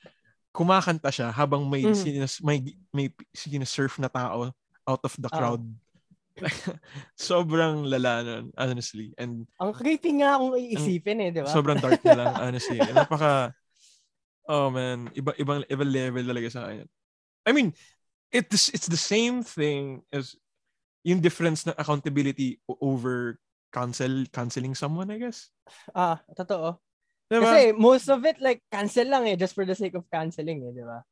kumakanta 0.57 1.13
siya 1.13 1.30
habang 1.30 1.69
may 1.69 1.86
Mhm. 1.86 1.94
sinas, 1.94 2.42
may 2.42 2.65
may 2.89 3.13
sinasurf 3.38 4.01
na 4.01 4.09
tao 4.09 4.50
out 4.89 5.01
of 5.06 5.13
the 5.21 5.30
Oo. 5.30 5.38
crowd. 5.38 5.62
sobrang 7.18 7.86
lala 7.86 8.21
nun, 8.25 8.45
honestly. 8.57 9.13
And 9.18 9.45
Ang 9.62 9.74
creepy 9.74 10.21
nga 10.21 10.38
kung 10.38 10.54
iisipin 10.57 11.18
eh, 11.21 11.30
di 11.33 11.42
ba? 11.42 11.50
sobrang 11.54 11.77
dark 11.81 12.01
na 12.06 12.13
lang, 12.18 12.31
honestly. 12.42 12.77
Napaka, 12.89 13.54
oh 14.50 14.69
man, 14.69 15.09
iba, 15.18 15.33
ibang, 15.38 15.65
ibang 15.65 15.89
level 15.94 16.25
talaga 16.25 16.50
sa 16.54 16.62
akin. 16.69 16.86
I 17.45 17.51
mean, 17.57 17.74
it's, 18.33 18.69
it's 18.69 18.89
the 18.89 19.00
same 19.00 19.42
thing 19.42 20.06
as 20.13 20.38
yung 21.01 21.21
difference 21.21 21.65
ng 21.65 21.74
accountability 21.77 22.60
over 22.81 23.39
cancel 23.74 24.25
canceling 24.31 24.75
someone, 24.77 25.10
I 25.10 25.18
guess. 25.18 25.50
Ah, 25.95 26.21
totoo. 26.38 26.80
Diba? 27.27 27.44
Kasi 27.44 27.75
most 27.75 28.07
of 28.07 28.24
it, 28.24 28.39
like, 28.39 28.63
cancel 28.71 29.07
lang 29.07 29.27
eh, 29.27 29.35
just 29.35 29.51
for 29.53 29.65
the 29.68 29.75
sake 29.75 29.95
of 29.95 30.07
canceling 30.07 30.63
eh, 30.63 30.71
di 30.71 30.83
ba? 30.83 31.03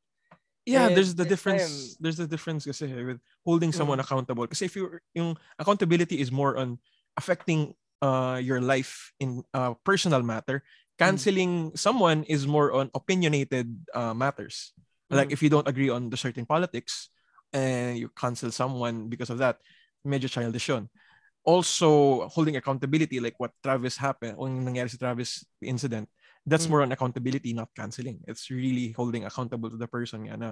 yeah, 0.66 0.88
eh, 0.90 0.94
there's 0.96 1.14
the 1.14 1.24
difference. 1.28 1.62
time- 1.62 1.96
There's 2.02 2.16
the 2.18 2.26
difference 2.26 2.66
kasi 2.66 2.88
with 2.90 3.20
holding 3.46 3.70
someone 3.70 4.00
accountable. 4.02 4.48
Kasi 4.50 4.66
if 4.66 4.74
you 4.74 4.98
yung 5.14 5.38
accountability 5.60 6.18
is 6.18 6.32
more 6.34 6.56
on 6.58 6.80
affecting 7.14 7.70
uh 8.02 8.36
your 8.42 8.58
life 8.60 9.14
in 9.22 9.46
uh 9.54 9.78
personal 9.86 10.26
matter, 10.26 10.66
canceling 10.98 11.70
someone 11.78 12.24
is 12.26 12.50
more 12.50 12.74
on 12.74 12.90
opinionated 12.98 13.70
uh, 13.94 14.10
matters. 14.12 14.74
Like 15.06 15.30
Mm. 15.30 15.36
if 15.38 15.40
you 15.44 15.48
don't 15.52 15.68
agree 15.70 15.86
on 15.86 16.10
the 16.10 16.18
certain 16.18 16.42
politics 16.50 17.14
and 17.54 17.94
you 17.94 18.10
cancel 18.18 18.50
someone 18.50 19.06
because 19.06 19.30
of 19.30 19.38
that, 19.38 19.62
medyo 20.02 20.26
childish 20.26 20.66
yun. 20.66 20.90
Also, 21.46 22.26
holding 22.26 22.58
accountability 22.58 23.22
like 23.22 23.38
what 23.38 23.54
Travis 23.62 23.94
happened, 23.94 24.34
yung 24.34 24.66
nangyari 24.66 24.90
sa 24.90 24.98
Travis 24.98 25.46
incident, 25.62 26.10
that's 26.42 26.66
Mm. 26.66 26.70
more 26.74 26.82
on 26.82 26.90
accountability, 26.90 27.54
not 27.54 27.70
canceling. 27.70 28.18
It's 28.26 28.50
really 28.50 28.90
holding 28.98 29.22
accountable 29.22 29.70
to 29.70 29.78
the 29.78 29.86
person 29.86 30.26
nga 30.26 30.34
na, 30.34 30.48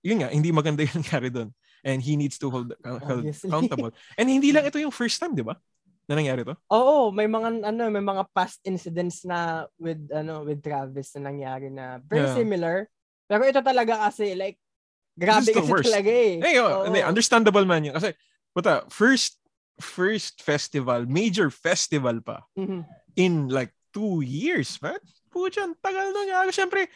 yun 0.00 0.24
nga, 0.24 0.32
hindi 0.32 0.48
maganda 0.48 0.80
yung 0.88 1.04
nangyari 1.04 1.28
doon. 1.28 1.52
And 1.84 2.00
he 2.00 2.16
needs 2.16 2.40
to 2.40 2.48
hold, 2.48 2.72
uh, 2.72 3.20
accountable. 3.44 3.92
And 4.16 4.32
hindi 4.32 4.48
lang 4.52 4.64
ito 4.64 4.80
yung 4.80 4.92
first 4.92 5.20
time, 5.20 5.36
di 5.36 5.44
ba? 5.44 5.60
Na 6.08 6.16
nangyari 6.16 6.44
to? 6.44 6.56
Oo, 6.72 7.08
may 7.12 7.28
mga 7.28 7.60
ano, 7.64 7.82
may 7.88 8.04
mga 8.04 8.24
past 8.32 8.60
incidents 8.64 9.24
na 9.24 9.64
with 9.80 10.00
ano 10.12 10.44
with 10.44 10.60
Travis 10.60 11.12
na 11.16 11.32
nangyari 11.32 11.72
na 11.72 12.00
very 12.04 12.28
Yeah. 12.28 12.36
similar. 12.36 12.76
Pero 13.30 13.44
ito 13.48 13.60
talaga 13.64 14.08
kasi 14.10 14.36
like 14.36 14.60
grabe 15.16 15.48
kasi 15.52 15.64
worst. 15.68 15.88
talaga 15.88 16.10
eh. 16.12 16.36
Eh, 16.42 16.56
oh, 16.60 16.84
hindi, 16.84 17.00
understandable 17.00 17.64
man 17.64 17.84
yun. 17.88 17.94
Kasi, 17.96 18.12
puta, 18.52 18.84
first, 18.92 19.39
first 19.80 20.44
festival, 20.44 21.04
major 21.08 21.48
festival 21.50 22.20
pa, 22.20 22.44
Mhm. 22.56 22.84
in 23.16 23.48
like 23.48 23.72
two 23.90 24.22
years, 24.22 24.78
man. 24.78 25.00
Pucha, 25.32 25.66
ang 25.66 25.74
tagal 25.82 26.12
na 26.14 26.20
nga. 26.28 26.52
Siyempre, 26.54 26.86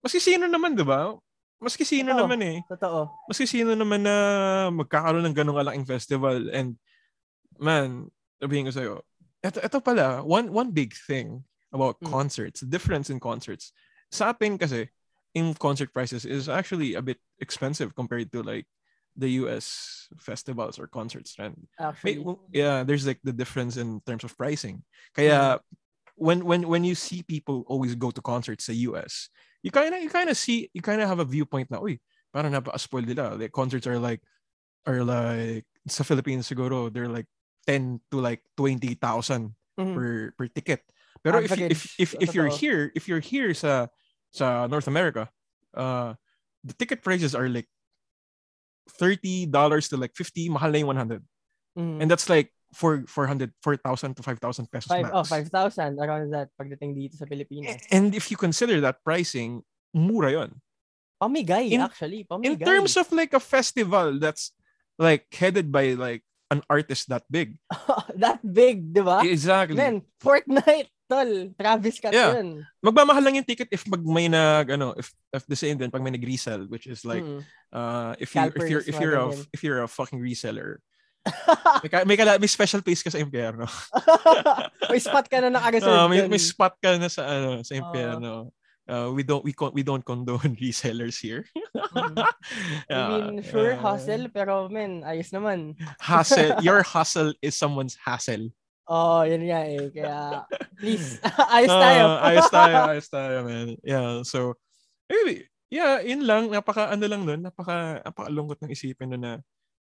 maski 0.00 0.22
sino 0.22 0.48
naman, 0.48 0.72
di 0.78 0.84
ba? 0.86 1.12
Maski 1.58 1.82
sino 1.82 2.14
Oo. 2.14 2.18
naman 2.24 2.38
eh. 2.40 2.62
Totoo. 2.70 3.10
Maski 3.26 3.44
sino 3.44 3.74
naman 3.74 4.06
na 4.06 4.14
magkakaroon 4.70 5.26
ng 5.26 5.34
ganong 5.36 5.58
kalaking 5.58 5.88
festival. 5.90 6.46
And, 6.54 6.78
man, 7.58 8.08
sabihin 8.38 8.70
ko 8.70 8.72
sa'yo, 8.72 8.94
ito, 9.42 9.58
ito 9.58 9.78
pala, 9.82 10.22
one, 10.22 10.54
one 10.54 10.70
big 10.70 10.94
thing 10.94 11.42
about 11.74 11.98
Mm. 12.00 12.08
concerts, 12.08 12.62
the 12.62 12.70
difference 12.70 13.10
in 13.10 13.18
concerts. 13.18 13.74
Sa 14.08 14.30
atin 14.32 14.56
kasi, 14.56 14.88
in 15.34 15.52
concert 15.58 15.92
prices 15.92 16.24
is 16.24 16.48
actually 16.48 16.94
a 16.94 17.02
bit 17.02 17.20
expensive 17.42 17.92
compared 17.92 18.30
to 18.32 18.40
like 18.40 18.64
the 19.18 19.42
US 19.42 20.06
festivals 20.22 20.78
or 20.78 20.86
concerts. 20.86 21.34
And 21.38 21.66
Actually. 21.78 22.22
yeah, 22.54 22.84
there's 22.86 23.06
like 23.06 23.20
the 23.26 23.34
difference 23.34 23.76
in 23.76 24.00
terms 24.06 24.24
of 24.24 24.36
pricing. 24.38 24.84
Kaya 25.14 25.60
when 26.16 26.44
when 26.46 26.68
when 26.68 26.84
you 26.84 26.94
see 26.94 27.22
people 27.22 27.64
always 27.66 27.94
go 27.94 28.10
to 28.10 28.22
concerts 28.22 28.66
sa 28.66 28.74
US, 28.90 29.28
you 29.62 29.70
kind 29.70 29.94
of 29.94 30.02
you 30.02 30.10
kind 30.10 30.30
of 30.30 30.36
see 30.38 30.70
you 30.74 30.82
kind 30.82 31.02
of 31.02 31.08
have 31.08 31.18
a 31.18 31.26
viewpoint 31.28 31.70
na, 31.70 31.78
uy, 31.82 31.98
parang 32.32 32.52
napaka-spoiled 32.54 33.06
nila. 33.10 33.34
Like 33.34 33.52
concerts 33.52 33.86
are 33.86 33.98
like 33.98 34.22
are 34.86 35.02
like 35.04 35.66
sa 35.88 36.04
Philippines 36.04 36.48
siguro 36.48 36.92
they're 36.92 37.10
like 37.10 37.26
10 37.66 38.00
to 38.10 38.20
like 38.22 38.42
20,000 38.56 39.54
Mhm. 39.78 39.94
per 39.94 40.32
per 40.38 40.46
ticket. 40.48 40.82
Pero 41.22 41.38
if 41.42 41.54
if 41.68 41.86
if 41.98 42.10
if 42.18 42.34
you're 42.34 42.50
here, 42.50 42.90
if 42.94 43.06
you're 43.06 43.22
here 43.22 43.54
sa 43.54 43.88
sa 44.34 44.66
North 44.66 44.86
America, 44.88 45.30
uh 45.74 46.14
the 46.64 46.74
ticket 46.74 47.02
prices 47.02 47.34
are 47.34 47.48
like 47.48 47.68
$30 48.90 49.52
to 49.90 49.96
like 49.96 50.14
50, 50.16 50.48
mahal 50.48 50.70
na 50.72 50.78
yung 50.78 50.88
100. 50.88 51.22
Mhm. 51.78 52.02
And 52.02 52.06
that's 52.10 52.28
like 52.28 52.52
four, 52.74 53.04
400, 53.06 53.52
4,000 53.62 54.14
to 54.16 54.22
5,000 54.22 54.70
pesos 54.70 54.88
Five, 54.88 55.08
max. 55.08 55.14
oh, 55.14 55.24
5,000 55.24 55.98
around 56.00 56.32
that 56.32 56.48
pagdating 56.60 56.96
dito 56.96 57.16
sa 57.16 57.24
Pilipinas. 57.24 57.80
And 57.90 58.14
if 58.14 58.30
you 58.30 58.36
consider 58.36 58.80
that 58.82 59.04
pricing 59.04 59.62
mura 59.94 60.32
yon. 60.32 60.60
Pamigay, 61.22 61.70
In- 61.72 61.80
actually. 61.80 62.24
Pamigay. 62.28 62.44
In 62.44 62.58
terms 62.58 62.96
of 62.96 63.10
like 63.12 63.32
a 63.34 63.40
festival 63.40 64.18
that's 64.18 64.52
like 64.98 65.26
headed 65.32 65.72
by 65.72 65.94
like 65.94 66.22
an 66.50 66.62
artist 66.70 67.08
that 67.08 67.24
big. 67.30 67.58
that 68.16 68.40
big, 68.42 68.92
di 68.94 69.00
ba? 69.00 69.20
Exactly. 69.24 69.76
Man, 69.76 70.02
Fortnite, 70.22 70.88
tol. 71.08 71.50
Travis 71.56 71.96
Scott 71.96 72.12
Yeah. 72.12 72.36
yun. 72.38 72.62
Magmamahal 72.84 73.24
lang 73.24 73.40
yung 73.40 73.48
ticket 73.48 73.72
if 73.72 73.88
mag 73.88 74.04
may 74.04 74.28
nag 74.28 74.68
ano 74.70 74.92
if 74.94 75.08
if 75.32 75.42
the 75.48 75.56
same 75.56 75.80
din 75.80 75.88
pag 75.90 76.04
may 76.04 76.12
nag-resell 76.12 76.68
which 76.68 76.84
is 76.86 77.02
like 77.02 77.24
Mm. 77.24 77.40
uh 77.72 78.12
if 78.20 78.36
you 78.36 78.44
if 78.52 78.64
you're 78.68 78.84
if 78.84 78.96
you're 79.00 79.16
a 79.16 79.26
if 79.50 79.60
you're 79.64 79.82
a 79.82 79.90
fucking 79.90 80.20
reseller 80.20 80.84
may 81.84 81.88
ka, 81.92 81.96
may, 82.08 82.16
kala, 82.16 82.38
may 82.40 82.48
special 82.48 82.80
place 82.80 83.04
ka 83.04 83.10
sa 83.12 83.20
impyerno. 83.20 83.68
may 84.92 84.96
spot 85.02 85.28
ka 85.28 85.44
na 85.44 85.52
nakareserve 85.52 85.92
Uh, 85.92 86.08
may, 86.08 86.24
may 86.24 86.40
spot 86.40 86.72
ka 86.80 86.96
na 86.96 87.08
sa 87.12 87.26
ano 87.26 87.60
sa 87.60 87.76
Oo. 87.76 87.80
impyerno. 87.84 88.32
Uh, 88.88 89.12
we 89.12 89.20
don't 89.20 89.44
we 89.44 89.52
con- 89.52 89.74
we 89.76 89.84
don't 89.84 90.00
condone 90.00 90.56
resellers 90.62 91.20
here. 91.20 91.44
Mhm. 91.92 92.16
I 92.88 92.96
mean, 93.12 93.44
sure, 93.44 93.76
hustle, 93.76 94.32
pero 94.32 94.72
men, 94.72 95.04
ayos 95.04 95.28
naman. 95.28 95.76
Hustle. 96.00 96.56
Your 96.64 96.80
hustle 96.80 97.36
is 97.44 97.52
someone's 97.52 98.00
hassle. 98.00 98.48
Oo, 98.88 99.20
oh, 99.20 99.22
yun 99.28 99.44
nga 99.44 99.60
eh. 99.68 99.92
Kaya, 99.92 100.48
please, 100.80 101.20
ayos 101.54 101.68
tayo. 101.68 102.02
Ah, 102.08 102.26
ayos 102.32 102.48
tayo, 102.56 102.76
ayos 102.88 103.08
tayo, 103.12 103.36
man. 103.44 103.68
Yeah, 103.84 104.24
so, 104.24 104.56
anyway, 105.12 105.44
yeah, 105.68 106.00
yun 106.00 106.24
lang. 106.24 106.48
Napaka, 106.48 106.88
ano 106.88 107.04
lang 107.04 107.22
nun, 107.28 107.44
napaka, 107.44 108.00
napakalungkot 108.00 108.64
ng 108.64 108.72
isipin 108.72 109.12
nun 109.12 109.22
na, 109.22 109.32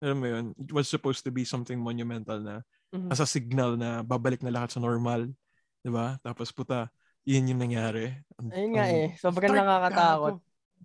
alam 0.02 0.18
mo 0.18 0.26
yun, 0.26 0.44
it 0.58 0.74
was 0.74 0.90
supposed 0.90 1.22
to 1.22 1.30
be 1.30 1.46
something 1.46 1.78
monumental 1.78 2.42
na, 2.42 2.66
Mhm. 2.90 3.10
as 3.10 3.22
a 3.22 3.26
signal 3.26 3.74
na 3.78 4.02
babalik 4.02 4.42
na 4.42 4.50
lahat 4.50 4.74
sa 4.74 4.82
normal. 4.82 5.30
Di 5.82 5.90
ba? 5.90 6.18
Tapos 6.22 6.50
puta, 6.50 6.90
yun 7.22 7.46
yung 7.50 7.62
nangyari. 7.62 8.10
Ang- 8.38 8.50
Ayun 8.54 8.70
nga 8.74 8.84
ang- 8.86 8.94
eh. 8.94 9.06
Sobrang 9.18 9.50
nakakatakot. 9.54 10.34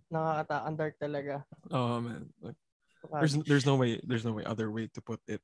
Nakakatakot. 0.09 0.65
Ang 0.65 0.77
dark 0.77 0.95
talaga. 0.97 1.33
Oh 1.69 2.01
man. 2.01 2.25
Like, 2.41 2.57
there's 3.17 3.33
there's 3.49 3.65
no 3.65 3.77
way 3.77 3.97
there's 4.05 4.25
no 4.25 4.33
way 4.33 4.45
other 4.45 4.69
way 4.73 4.89
to 4.93 5.01
put 5.01 5.21
it. 5.29 5.41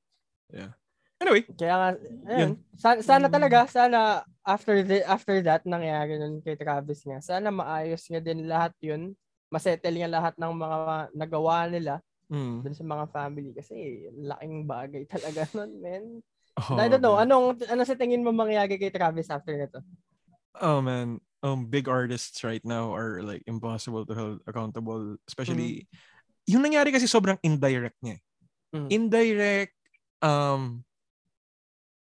Yeah. 0.50 0.74
Anyway, 1.18 1.50
Kaya 1.58 1.74
nga, 1.74 1.90
ayun. 2.30 2.52
Sana, 2.78 3.00
sana 3.02 3.26
talaga, 3.32 3.66
sana 3.66 4.22
after 4.46 4.86
the, 4.86 5.02
after 5.02 5.42
that, 5.42 5.66
nangyari 5.66 6.20
nun 6.22 6.44
kay 6.46 6.54
Travis 6.54 7.02
nga. 7.02 7.18
Sana 7.24 7.50
maayos 7.50 8.06
nga 8.06 8.22
din 8.22 8.46
lahat 8.46 8.76
yun. 8.84 9.18
Masettle 9.50 9.98
nga 9.98 10.12
lahat 10.12 10.36
ng 10.38 10.54
mga 10.54 10.78
nagawa 11.16 11.66
nila 11.72 12.04
mm, 12.30 12.62
dun 12.68 12.76
sa 12.78 12.86
mga 12.86 13.06
family. 13.10 13.52
Kasi 13.56 14.06
laking 14.14 14.70
bagay 14.70 15.04
talaga 15.14 15.50
nun, 15.58 15.72
man. 15.82 16.04
oh, 16.62 16.78
I 16.78 16.86
don't 16.86 17.02
know. 17.02 17.18
man. 17.18 17.26
Anong, 17.26 17.66
ano 17.66 17.82
sa 17.82 17.98
tingin 17.98 18.22
mo 18.22 18.30
mangyayari 18.30 18.78
kay 18.78 18.94
Travis 18.94 19.34
after 19.34 19.58
nito? 19.58 19.82
Oh 20.58 20.82
man, 20.82 21.22
um, 21.46 21.70
big 21.70 21.86
artists 21.86 22.42
right 22.42 22.64
now 22.66 22.94
are 22.94 23.22
like 23.22 23.42
impossible 23.46 24.06
to 24.06 24.14
hold 24.14 24.40
accountable. 24.46 25.18
Especially, 25.30 25.86
yung 26.46 26.62
nangyari 26.62 26.90
kasi 26.90 27.06
sobrang 27.06 27.38
indirect 27.46 27.98
niya. 28.02 28.18
Mhm. 28.74 28.90
Indirect, 28.90 29.76
um, 30.24 30.87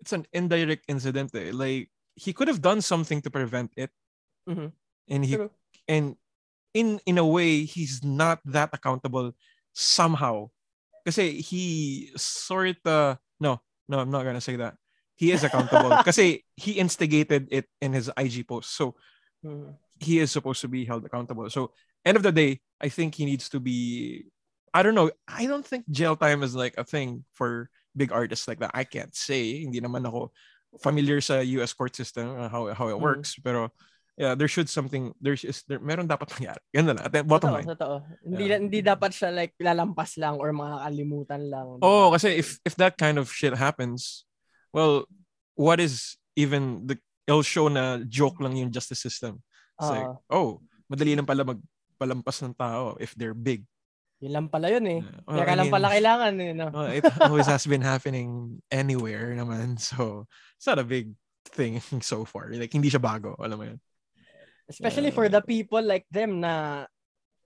it's 0.05 0.13
an 0.13 0.29
indirect 0.37 0.85
incident. 0.87 1.33
Eh. 1.33 1.49
Like 1.57 1.89
he 2.13 2.37
could 2.37 2.49
have 2.53 2.61
done 2.61 2.85
something 2.85 3.25
to 3.25 3.31
prevent 3.33 3.73
it, 3.81 3.89
Mhm. 4.45 4.73
and 5.09 5.21
he 5.25 5.41
True. 5.41 5.49
and 5.89 6.21
in 6.77 7.01
in 7.09 7.17
a 7.17 7.25
way 7.25 7.65
he's 7.65 8.05
not 8.05 8.45
that 8.45 8.69
accountable 8.77 9.33
somehow. 9.73 10.53
Because 11.01 11.17
he 11.49 12.13
sort 12.21 12.77
of 12.85 13.17
no 13.41 13.61
no 13.89 13.97
I'm 13.99 14.13
not 14.13 14.29
gonna 14.29 14.45
say 14.45 14.61
that. 14.61 14.77
He 15.17 15.33
is 15.33 15.41
accountable 15.45 15.89
because 16.05 16.21
he 16.21 16.73
instigated 16.77 17.49
it 17.49 17.65
in 17.81 17.97
his 17.97 18.13
IG 18.17 18.45
post. 18.45 18.77
So 18.77 18.95
Mhm. 19.41 19.81
he 20.01 20.21
is 20.21 20.29
supposed 20.29 20.61
to 20.61 20.69
be 20.69 20.85
held 20.85 21.05
accountable. 21.09 21.49
So 21.49 21.73
end 22.05 22.17
of 22.21 22.23
the 22.23 22.33
day, 22.33 22.61
I 22.81 22.93
think 22.93 23.17
he 23.17 23.25
needs 23.25 23.49
to 23.57 23.59
be 23.61 24.29
I 24.75 24.83
don't 24.83 24.99
know. 24.99 25.09
I 25.29 25.47
don't 25.47 25.65
think 25.65 25.87
jail 25.89 26.17
time 26.19 26.43
is 26.43 26.53
like 26.53 26.75
a 26.77 26.85
thing 26.85 27.25
for 27.33 27.71
big 27.95 28.13
artists 28.13 28.47
like 28.47 28.59
that. 28.61 28.75
I 28.75 28.85
can't 28.85 29.15
say. 29.15 29.63
Hindi 29.65 29.81
naman 29.81 30.05
ako 30.05 30.31
familiar 30.83 31.23
sa 31.23 31.39
US 31.63 31.71
court 31.73 31.95
system 31.95 32.35
uh, 32.35 32.51
how 32.51 32.67
how 32.75 32.91
it 32.91 32.99
Mm. 32.99 33.07
works, 33.07 33.39
pero 33.39 33.71
yeah, 34.19 34.35
there 34.35 34.51
should 34.51 34.67
something 34.71 35.15
there's 35.23 35.43
is 35.47 35.63
there 35.71 35.79
meron 35.79 36.07
dapat 36.11 36.31
mangyari. 36.35 36.63
Yan 36.75 36.87
na 36.91 36.95
lang. 36.99 37.05
At 37.07 37.15
bottom 37.27 37.51
Totoo, 37.51 37.59
line. 37.63 37.69
totoo. 37.71 37.95
Hindi, 38.27 38.45
Yeah. 38.51 38.59
hindi 38.59 38.81
dapat 38.83 39.11
siya 39.15 39.31
like 39.31 39.55
lalampas 39.63 40.19
lang 40.19 40.39
or 40.39 40.51
makakalimutan 40.55 41.43
lang. 41.51 41.79
Oh, 41.83 42.11
kasi 42.11 42.39
if 42.39 42.59
if 42.67 42.75
that 42.79 42.99
kind 42.99 43.19
of 43.19 43.31
shit 43.31 43.55
happens, 43.55 44.27
well, 44.75 45.07
what 45.55 45.79
is 45.79 46.19
even 46.35 46.83
the 46.91 46.99
it'll 47.27 47.47
show 47.47 47.71
na 47.71 48.03
joke 48.11 48.37
lang 48.43 48.59
yung 48.59 48.71
justice 48.75 48.99
system. 49.01 49.39
It's 49.79 49.91
like, 49.91 50.07
Ah, 50.07 50.19
oh, 50.31 50.63
madali 50.91 51.15
lang 51.19 51.27
pala 51.27 51.43
magpalampas 51.43 52.43
ng 52.47 52.55
tao 52.55 52.95
if 53.03 53.15
they're 53.19 53.35
big. 53.35 53.63
Yun 54.23 54.33
lang 54.33 54.47
pala 54.49 54.71
yun 54.71 54.87
eh. 54.89 55.01
Well, 55.27 55.43
Kaya 55.43 55.53
I 55.53 55.59
lang 55.59 55.73
pala 55.73 55.89
kailangan 55.93 56.33
eh. 56.41 56.53
No? 56.55 56.69
well, 56.71 56.91
it 56.91 57.05
always 57.21 57.49
has 57.51 57.67
been 57.67 57.83
happening 57.85 58.61
anywhere 58.71 59.35
naman. 59.35 59.77
So, 59.83 60.27
it's 60.57 60.67
not 60.67 60.79
a 60.81 60.87
big 60.87 61.13
thing 61.51 61.81
so 62.05 62.25
far. 62.25 62.49
Like, 62.55 62.73
hindi 62.73 62.89
siya 62.89 63.03
bago. 63.03 63.37
Alam 63.37 63.57
mo 63.59 63.65
yun. 63.69 63.79
Especially 64.65 65.13
Yeah. 65.13 65.19
for 65.19 65.27
the 65.29 65.43
people 65.45 65.85
like 65.85 66.09
them 66.09 66.41
na 66.41 66.87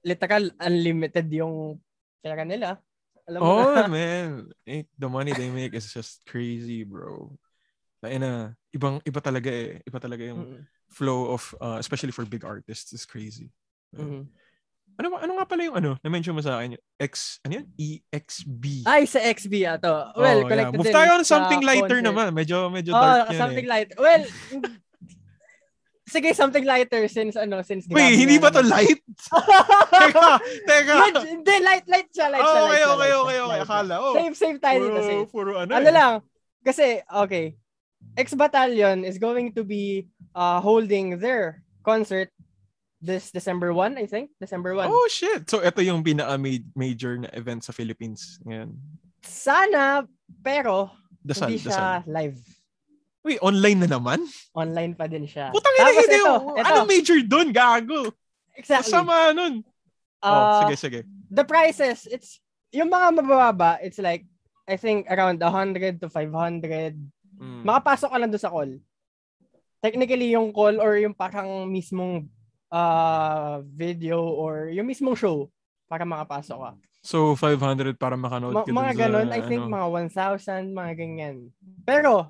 literal 0.07 0.55
unlimited 0.63 1.27
yung 1.35 1.83
pera 2.23 2.47
nila. 2.47 2.79
Alam 3.27 3.41
mo 3.43 3.51
Oh, 3.59 3.75
na. 3.75 3.89
man. 3.91 4.47
The 4.95 5.11
money 5.11 5.35
they 5.35 5.51
make 5.51 5.75
is 5.75 5.91
just 5.91 6.23
crazy, 6.25 6.87
bro. 6.87 7.35
Like, 7.99 8.23
na, 8.23 8.55
ibang, 8.71 9.03
iba 9.03 9.19
talaga 9.19 9.51
eh. 9.51 9.83
Iba 9.83 9.99
talaga 9.99 10.23
yung 10.23 10.47
Mm, 10.47 10.63
flow 10.95 11.35
of, 11.35 11.43
uh, 11.59 11.77
especially 11.83 12.15
for 12.15 12.23
big 12.25 12.47
artists, 12.47 12.95
is 12.95 13.03
crazy. 13.05 13.51
mm. 13.93 14.25
Ano, 14.99 15.15
ano 15.15 15.33
nga 15.39 15.47
pala 15.47 15.63
yung 15.63 15.79
ano, 15.79 15.91
na-mention 16.03 16.35
mo 16.35 16.43
sa 16.43 16.59
akin, 16.59 16.75
yung 16.75 16.85
X, 16.99 17.39
ano 17.47 17.63
yun? 17.63 17.67
EXB. 17.79 18.83
Ay, 18.83 19.07
sa 19.07 19.23
XB 19.23 19.55
ato. 19.71 20.11
Oh, 20.11 20.19
Well, 20.19 20.43
yeah. 20.43 20.51
connected 20.51 20.75
Move 20.75 20.87
din 20.91 20.97
tayo 20.99 21.11
on 21.15 21.23
something 21.23 21.63
lighter 21.63 22.03
concert. 22.03 22.09
naman. 22.11 22.29
Medyo, 22.35 22.67
medyo 22.67 22.91
Oh, 22.91 22.99
dark 22.99 23.31
yan 23.31 23.39
something 23.39 23.67
eh. 23.67 23.71
light. 23.71 23.91
Well, 23.95 24.27
sige, 26.13 26.35
something 26.35 26.67
lighter 26.67 27.07
since 27.07 27.39
ano, 27.39 27.63
since 27.63 27.87
Wait, 27.87 28.19
hindi 28.19 28.43
ba 28.43 28.51
to 28.51 28.59
light? 28.67 28.99
teka, 29.95 30.43
teka. 30.67 30.95
Hindi, 31.23 31.55
light, 31.63 31.87
light 31.87 32.11
siya, 32.11 32.27
light 32.33 32.43
siya, 32.43 32.59
Oh, 32.59 32.67
okay, 32.67 32.81
siya, 32.81 32.89
okay, 32.91 33.11
okay, 33.13 33.39
okay. 33.39 33.39
siya. 33.39 33.67
Akala, 33.71 33.95
oh. 34.03 34.15
Save, 34.19 34.35
save 34.35 34.59
tayo 34.59 34.79
dito, 34.83 35.01
save. 35.05 35.29
puro 35.31 35.63
ano, 35.63 35.71
Ano 35.79 35.89
eh. 35.89 35.95
lang, 35.95 36.13
kasi, 36.67 37.07
okay, 37.07 37.55
X-Battalion 38.19 39.07
is 39.07 39.15
going 39.15 39.55
to 39.55 39.63
be 39.63 40.11
uh, 40.35 40.59
holding 40.59 41.23
their 41.23 41.63
concert 41.87 42.35
this 42.99 43.31
December 43.31 43.71
1, 43.73 43.99
I 43.99 44.07
think. 44.07 44.31
December 44.41 44.75
1. 44.75 44.91
Oh, 44.91 45.07
shit. 45.11 45.47
So, 45.47 45.63
ito 45.63 45.81
yung 45.83 46.03
pinaka-major 46.03 47.23
na 47.23 47.29
event 47.33 47.63
sa 47.63 47.73
Philippines. 47.73 48.43
Ngayon. 48.43 48.75
Sana, 49.23 50.03
pero, 50.43 50.91
Dasal, 51.23 51.51
hindi 51.51 51.63
dasal. 51.63 51.75
siya 51.75 51.89
live. 52.07 52.39
Wait, 53.23 53.39
online 53.43 53.87
na 53.87 53.89
naman? 53.99 54.23
Online 54.55 54.95
pa 54.95 55.07
din 55.07 55.27
siya. 55.27 55.51
Putang 55.51 55.75
ina, 55.79 55.91
hindi. 55.91 56.19
ito, 56.19 56.27
oh, 56.31 56.55
ito. 56.55 56.65
Anong 56.65 56.89
major 56.89 57.19
dun? 57.23 57.49
Gago. 57.51 58.15
Exactly. 58.59 58.91
Sama 58.91 59.31
nun. 59.35 59.63
oh, 60.23 60.27
Uh, 60.27 60.67
sige, 60.67 60.75
sige. 60.79 61.01
the 61.31 61.45
prices, 61.47 62.09
it's, 62.11 62.43
yung 62.75 62.91
mga 62.91 63.23
mababa, 63.23 63.79
it's 63.79 63.99
like, 64.03 64.27
I 64.67 64.75
think 64.77 65.07
around 65.09 65.39
100 65.41 66.03
to 66.03 66.11
500. 66.11 66.99
Mm. 67.39 67.63
Makapasok 67.63 68.11
ka 68.11 68.19
lang 68.19 68.31
doon 68.35 68.43
sa 68.43 68.51
call. 68.51 68.73
Technically, 69.79 70.35
yung 70.35 70.51
call 70.51 70.83
or 70.83 70.99
yung 70.99 71.15
parang 71.15 71.71
mismong 71.71 72.27
uh, 72.69 73.61
video 73.65 74.21
or 74.23 74.69
yung 74.69 74.87
mismong 74.87 75.17
show 75.17 75.49
para 75.89 76.05
makapasok 76.05 76.59
ka. 76.59 76.73
So, 77.01 77.33
500 77.33 77.97
para 77.97 78.19
makanood 78.19 78.53
Ma- 78.53 78.67
ka 78.67 78.71
mga 78.71 78.93
dun 78.93 78.93
sa, 78.93 79.03
ganun, 79.07 79.29
I 79.33 79.41
think 79.47 79.63
ano. 79.65 79.73
mga 79.73 79.87
1,000, 80.69 80.75
mga 80.75 80.93
ganyan. 80.99 81.37
Pero, 81.87 82.29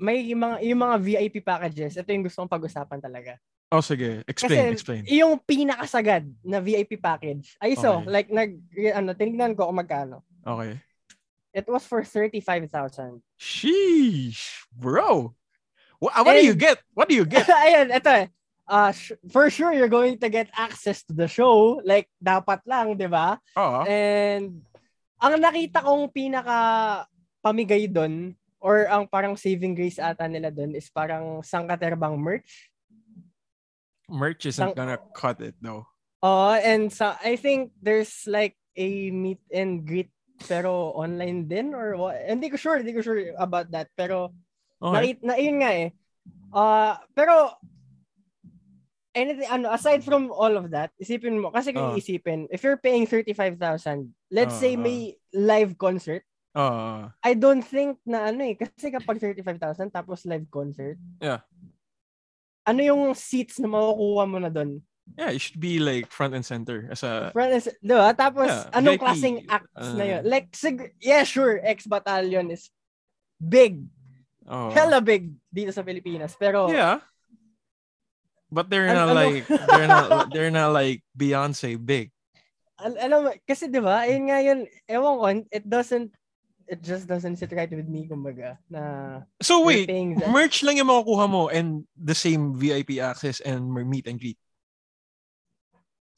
may 0.00 0.24
yung 0.24 0.40
mga, 0.40 0.56
yung 0.64 0.80
mga 0.80 0.96
VIP 0.98 1.34
packages, 1.44 1.98
ito 1.98 2.08
yung 2.08 2.24
gusto 2.24 2.40
kong 2.40 2.54
pag-usapan 2.54 3.00
talaga. 3.02 3.36
Oh, 3.68 3.84
sige. 3.84 4.24
Explain, 4.24 4.72
Kasi, 4.72 4.72
explain. 4.72 5.02
yung 5.12 5.36
pinakasagad 5.44 6.24
na 6.40 6.56
VIP 6.56 6.96
package, 6.96 7.52
ay 7.60 7.76
so, 7.76 8.00
Okay. 8.00 8.08
like, 8.08 8.28
nag, 8.32 8.56
ano, 8.96 9.12
tinignan 9.12 9.52
ko 9.52 9.68
kung 9.68 9.76
magkano. 9.76 10.24
Okay. 10.40 10.80
It 11.52 11.68
was 11.68 11.84
for 11.84 12.00
35,000. 12.00 13.20
Sheesh, 13.36 14.64
bro. 14.72 15.34
What, 15.98 16.14
what 16.24 16.32
do 16.32 16.46
you 16.46 16.54
And- 16.56 16.62
get? 16.62 16.78
What 16.94 17.10
do 17.10 17.14
you 17.18 17.26
get? 17.26 17.44
Ayan, 17.66 17.92
ito 17.92 18.08
eh. 18.08 18.30
Uh, 18.68 18.92
sh- 18.92 19.16
for 19.32 19.48
sure, 19.48 19.72
you're 19.72 19.88
going 19.88 20.20
to 20.20 20.28
get 20.28 20.52
access 20.52 21.00
to 21.08 21.16
the 21.16 21.24
show. 21.24 21.80
Like, 21.82 22.12
dapat 22.20 22.60
lang, 22.68 23.00
di 23.00 23.08
ba? 23.08 23.40
Oo. 23.56 23.88
And, 23.88 24.60
ang 25.16 25.34
nakita 25.40 25.80
kong 25.80 26.12
pinaka 26.12 26.58
pamigay 27.40 27.88
doon, 27.88 28.36
or 28.60 28.84
ang 28.86 29.08
parang 29.08 29.40
saving 29.40 29.72
grace 29.72 29.96
ata 29.96 30.28
nila 30.28 30.52
doon, 30.52 30.76
is 30.76 30.92
parang 30.92 31.40
sangkaterbang 31.40 32.12
merch. 32.14 32.68
Merch 34.08 34.46
isn't 34.46 34.72
Sang- 34.72 34.76
gonna 34.76 35.00
cut 35.12 35.40
it 35.40 35.56
though. 35.60 35.84
Oh, 36.24 36.50
and 36.52 36.90
sa 36.90 37.14
I 37.22 37.36
think 37.36 37.70
there's 37.78 38.24
like 38.26 38.56
a 38.74 39.12
meet 39.12 39.38
and 39.52 39.84
greet 39.84 40.10
pero 40.48 40.90
online 40.96 41.46
din 41.46 41.76
or 41.76 41.94
what? 41.94 42.16
Hindi 42.16 42.48
ko 42.48 42.56
sure, 42.56 42.78
hindi 42.80 42.96
ko 42.96 43.02
sure 43.04 43.36
about 43.36 43.70
that. 43.72 43.88
Pero 43.96 44.32
Okay. 44.80 45.18
na, 45.22 45.34
na 45.34 45.42
yun 45.42 45.58
nga 45.58 45.70
eh. 45.74 45.88
Uh, 46.54 46.94
pero 47.12 47.58
anything, 49.18 49.50
ano, 49.50 49.74
aside 49.74 50.06
from 50.06 50.30
all 50.30 50.54
of 50.54 50.70
that, 50.70 50.94
isipin 50.96 51.42
mo, 51.42 51.50
kasi 51.50 51.74
kung 51.74 51.92
Ah. 51.92 51.98
isipin, 51.98 52.46
if 52.48 52.62
you're 52.62 52.78
paying 52.78 53.04
35,000, 53.04 54.14
let's 54.30 54.54
Ah, 54.54 54.60
say 54.62 54.72
ah. 54.74 54.80
may 54.80 54.98
live 55.34 55.74
concert, 55.74 56.22
Uh, 56.58 57.06
I 57.22 57.38
don't 57.38 57.62
think 57.62 58.02
na 58.02 58.34
ano 58.34 58.42
eh, 58.42 58.56
kasi 58.58 58.90
kapag 58.90 59.20
35,000 59.22 59.94
tapos 59.94 60.26
live 60.26 60.48
concert, 60.50 60.98
Yeah. 61.22 61.44
ano 62.66 62.80
yung 62.82 63.02
seats 63.14 63.60
na 63.62 63.68
makukuha 63.70 64.24
mo 64.26 64.38
na 64.42 64.50
doon? 64.50 64.82
yeah, 65.16 65.30
it 65.32 65.38
should 65.40 65.56
be 65.60 65.78
like 65.80 66.10
front 66.10 66.34
and 66.34 66.42
center 66.44 66.84
as 66.92 67.00
a 67.00 67.30
Front 67.32 67.52
and, 67.56 67.64
di 67.80 67.94
ba? 67.94 68.12
Tapos, 68.12 68.48
Yeah, 68.50 68.74
anong 68.76 68.98
VIP, 68.98 69.04
klaseng 69.06 69.36
acts 69.48 69.88
na 69.96 70.04
uh, 70.04 70.10
yun? 70.18 70.22
Like, 70.28 70.48
sig- 70.52 70.92
yeah, 71.00 71.22
sure, 71.24 71.62
X-Battalion 71.64 72.50
is 72.50 72.68
big. 73.38 73.84
oh. 74.44 74.68
Hella 74.72 74.98
big 75.00 75.32
dito 75.48 75.70
sa 75.72 75.80
Pilipinas. 75.80 76.36
Pero, 76.36 76.68
Yeah. 76.68 77.00
But 78.48 78.72
they're 78.72 78.88
not 78.88 79.12
ano- 79.12 79.20
like 79.20 79.44
they're 79.44 79.88
not 79.90 80.08
they're 80.32 80.54
not 80.54 80.72
like 80.72 81.04
Beyonce 81.12 81.76
big. 81.76 82.08
al- 82.78 82.96
alam 82.98 83.18
mo, 83.26 83.30
kasi 83.44 83.66
di 83.68 83.82
ba, 83.82 84.06
yun 84.06 84.30
nga 84.30 84.38
yun, 84.40 84.64
ewan 84.86 85.14
ko, 85.18 85.26
it 85.50 85.66
doesn't, 85.66 86.14
it 86.70 86.80
just 86.80 87.10
doesn't 87.10 87.36
sit 87.36 87.50
right 87.52 87.70
with 87.70 87.90
me, 87.90 88.06
kumbaga, 88.06 88.56
na 88.70 89.22
So 89.42 89.66
wait, 89.66 89.90
that. 89.90 90.30
merch 90.30 90.62
lang 90.62 90.78
yung 90.78 90.88
makukuha 90.88 91.26
mo 91.26 91.50
and 91.50 91.84
the 91.98 92.14
same 92.14 92.54
VIP 92.54 93.02
access 93.02 93.42
and 93.42 93.66
meet 93.66 94.06
and 94.06 94.16
greet. 94.20 94.38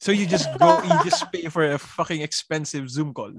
So 0.01 0.09
you 0.13 0.25
just 0.25 0.49
go, 0.57 0.81
you 0.81 0.97
just 1.05 1.29
pay 1.29 1.45
for 1.49 1.65
a 1.65 1.77
fucking 1.77 2.21
expensive 2.21 2.89
Zoom 2.89 3.13
call. 3.13 3.37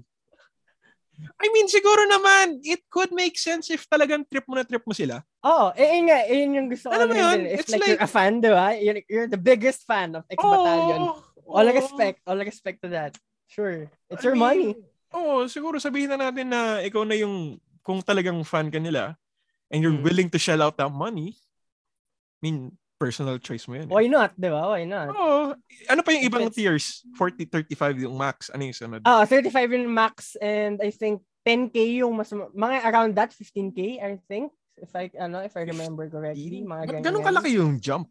I 1.39 1.47
mean, 1.51 1.67
siguro 1.67 2.07
naman, 2.07 2.63
it 2.63 2.87
could 2.91 3.11
make 3.11 3.39
sense 3.39 3.71
if 3.71 3.87
talagang 3.91 4.27
trip 4.31 4.47
mo 4.47 4.55
na 4.59 4.67
trip 4.67 4.83
mo 4.87 4.95
sila. 4.95 5.23
Oo, 5.43 5.75
eh, 5.75 5.99
yun 5.99 6.05
nga, 6.07 6.19
eh, 6.23 6.37
yun 6.39 6.51
yung 6.55 6.69
gusto 6.71 6.87
ko 6.87 6.95
Alam 6.95 7.07
mo 7.11 7.15
rin 7.15 7.23
yun. 7.23 7.41
It's, 7.51 7.67
it's 7.67 7.71
like, 7.75 7.83
you're 7.83 7.99
like- 7.99 8.07
a 8.07 8.11
fan, 8.11 8.39
di 8.39 8.51
ba? 8.51 8.67
You're, 8.79 9.01
you're 9.11 9.27
the 9.27 9.41
biggest 9.41 9.83
fan 9.83 10.15
of 10.15 10.23
X-Battalion. 10.31 11.03
Oo, 11.03 11.19
all 11.51 11.67
oo. 11.67 11.75
respect, 11.75 12.23
all 12.23 12.39
respect 12.39 12.79
to 12.79 12.89
that. 12.95 13.19
Sure. 13.51 13.91
It's 14.07 14.23
I 14.23 14.27
your 14.31 14.39
mean, 14.39 14.47
money. 14.47 14.71
Oo, 15.11 15.51
siguro 15.51 15.83
sabihin 15.83 16.15
na 16.15 16.31
natin 16.31 16.47
na 16.47 16.79
ikaw 16.79 17.03
na 17.03 17.19
yung, 17.19 17.59
kung 17.83 17.99
talagang 18.01 18.39
fan 18.47 18.71
ka 18.71 18.79
nila, 18.79 19.19
and 19.67 19.83
you're 19.83 19.93
Mm. 19.93 20.07
willing 20.07 20.31
to 20.31 20.39
shell 20.39 20.63
out 20.63 20.79
that 20.79 20.95
money, 20.95 21.35
I 21.35 22.39
mean, 22.41 22.59
personal 22.97 23.43
choice 23.43 23.67
mo 23.67 23.75
yun. 23.75 23.91
eh. 23.91 23.93
Why 23.93 24.07
not, 24.07 24.39
di 24.39 24.47
ba? 24.47 24.63
Why 24.71 24.87
not? 24.87 25.11
Oo. 25.11 25.59
ano 25.91 26.01
pa 26.07 26.11
yung 26.15 26.23
ibang 26.23 26.47
tiers? 26.55 27.03
40, 27.19 27.51
35 27.51 27.99
yung 27.99 28.15
max. 28.15 28.47
Ano 28.47 28.63
yung 28.63 28.79
sunod? 28.79 29.03
Ah, 29.03 29.27
35 29.27 29.75
yung 29.75 29.91
max 29.91 30.39
and 30.39 30.79
I 30.79 30.95
think 30.95 31.19
10k 31.43 31.99
yung 31.99 32.15
mas 32.15 32.31
mga 32.31 32.87
around 32.87 33.19
that 33.19 33.35
15k 33.35 33.99
I 33.99 34.23
think 34.31 34.55
if 34.83 34.93
I 34.99 35.07
ano 35.15 35.47
if 35.47 35.55
I 35.55 35.63
remember 35.63 36.11
correctly 36.11 36.67
mga 36.67 36.91
ganyan. 36.91 37.03
ganun 37.07 37.23
kalaki 37.23 37.51
yung 37.55 37.79
jump? 37.79 38.11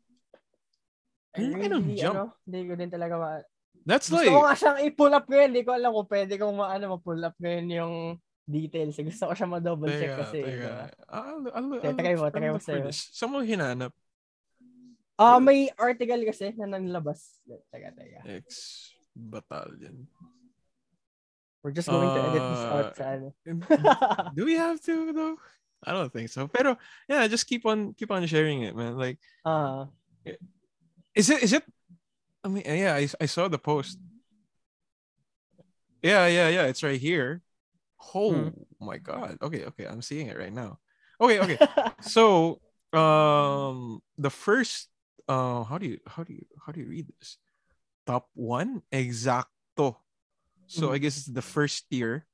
I 1.36 1.48
really, 1.48 1.96
jump. 2.00 2.16
ano, 2.16 2.25
hindi 2.44 2.60
ko 2.68 2.74
din 2.75 2.92
talaga 2.92 3.16
ma 3.16 3.30
That's 3.82 4.13
Gusto 4.13 4.22
like, 4.22 4.30
ko 4.30 4.46
nga 4.46 4.54
siyang 4.54 4.80
i-pull 4.86 5.13
up 5.13 5.25
ngayon. 5.25 5.50
Hindi 5.50 5.63
ko 5.66 5.72
alam 5.74 5.92
kung 5.94 6.10
pwede 6.10 6.34
kong 6.38 6.54
maano 6.54 6.84
ma-pull 6.98 7.22
up 7.25 7.36
ngayon 7.42 7.68
yung 7.74 7.94
details. 8.46 8.94
Gusto 8.94 9.24
ko 9.25 9.34
siya 9.34 9.50
ma-double 9.50 9.90
check 9.90 10.13
kasi. 10.22 10.38
teka. 10.46 10.54
diba? 10.54 10.86
I'll, 11.10 11.46
I'll, 11.50 11.70
Teka, 11.82 11.90
I'll, 11.90 11.98
try 11.98 12.13
mo, 12.13 12.24
I'll 12.30 12.36
try 12.36 12.50
mo 12.54 12.62
sa'yo. 12.62 12.86
Saan 12.94 13.30
mo 13.34 13.42
hinanap? 13.42 13.94
Ah, 15.18 15.42
may 15.42 15.70
article 15.78 16.22
kasi 16.30 16.54
na 16.58 16.70
nanlabas. 16.78 17.42
Teka, 17.74 17.90
teka. 17.98 18.22
X 18.46 18.46
Battalion. 19.18 20.06
We're 21.62 21.74
just 21.74 21.90
going 21.90 22.10
to 22.10 22.22
edit 22.22 22.42
this 22.42 22.66
Uh, 22.66 22.74
out 22.74 22.90
sa 22.98 23.06
ano. 23.18 23.28
Do 24.38 24.50
we 24.50 24.58
have 24.58 24.82
to 24.82 25.13
though? 25.13 25.38
I 25.86 25.94
don't 25.94 26.12
think 26.14 26.30
so. 26.30 26.48
Pero 26.48 26.78
yeah, 27.10 27.28
just 27.28 27.48
keep 27.48 27.66
on 27.66 27.94
keep 27.94 28.12
on 28.12 28.26
sharing 28.28 28.64
it, 28.64 28.76
man. 28.76 28.98
Like, 28.98 29.20
Ah, 29.44 29.90
is 31.16 31.30
it 31.30 31.44
is 31.44 31.54
it? 31.54 31.64
I 32.44 32.48
mean, 32.50 32.64
yeah, 32.66 32.96
I, 32.96 33.08
I 33.22 33.26
saw 33.28 33.48
the 33.48 33.60
post. 33.60 34.00
Yeah, 36.02 36.28
yeah, 36.28 36.50
yeah. 36.50 36.63
It's 36.65 36.84
right 36.84 37.00
here. 37.00 37.41
Oh 38.15 38.34
Hmm. 38.34 38.50
my 38.82 38.98
god. 38.98 39.38
Okay, 39.41 39.65
okay. 39.65 39.86
I'm 39.88 40.02
seeing 40.02 40.28
it 40.28 40.38
right 40.38 40.54
now. 40.54 40.80
Okay, 41.22 41.39
okay. 41.41 41.60
so 42.02 42.62
um 42.94 44.02
the 44.17 44.30
first 44.30 44.89
uh 45.30 45.63
how 45.63 45.78
do 45.78 45.88
you 45.88 46.00
how 46.08 46.24
do 46.24 46.34
you 46.34 46.46
how 46.65 46.72
do 46.74 46.82
you 46.82 46.88
read 46.89 47.08
this 47.20 47.38
top 48.08 48.30
one 48.36 48.82
exacto 48.91 49.96
so 50.67 50.91
i 50.91 50.98
Mhm. 50.98 51.02
guess 51.02 51.17
it's 51.17 51.28
the 51.32 51.41
first 51.41 51.89
tier 51.91 52.28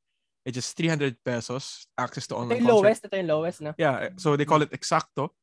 it's 0.48 0.56
just 0.56 0.72
300 0.80 1.20
pesos 1.28 1.92
access 2.00 2.24
to 2.24 2.40
ito 2.40 2.40
online 2.40 2.64
concert 2.64 2.80
lowest. 2.80 3.02
Ito 3.04 3.16
yung 3.20 3.28
lowest, 3.28 3.60
no? 3.60 3.72
yeah 3.76 4.16
so 4.16 4.40
they 4.40 4.48
call 4.48 4.64
it 4.64 4.72
exacto 4.72 5.36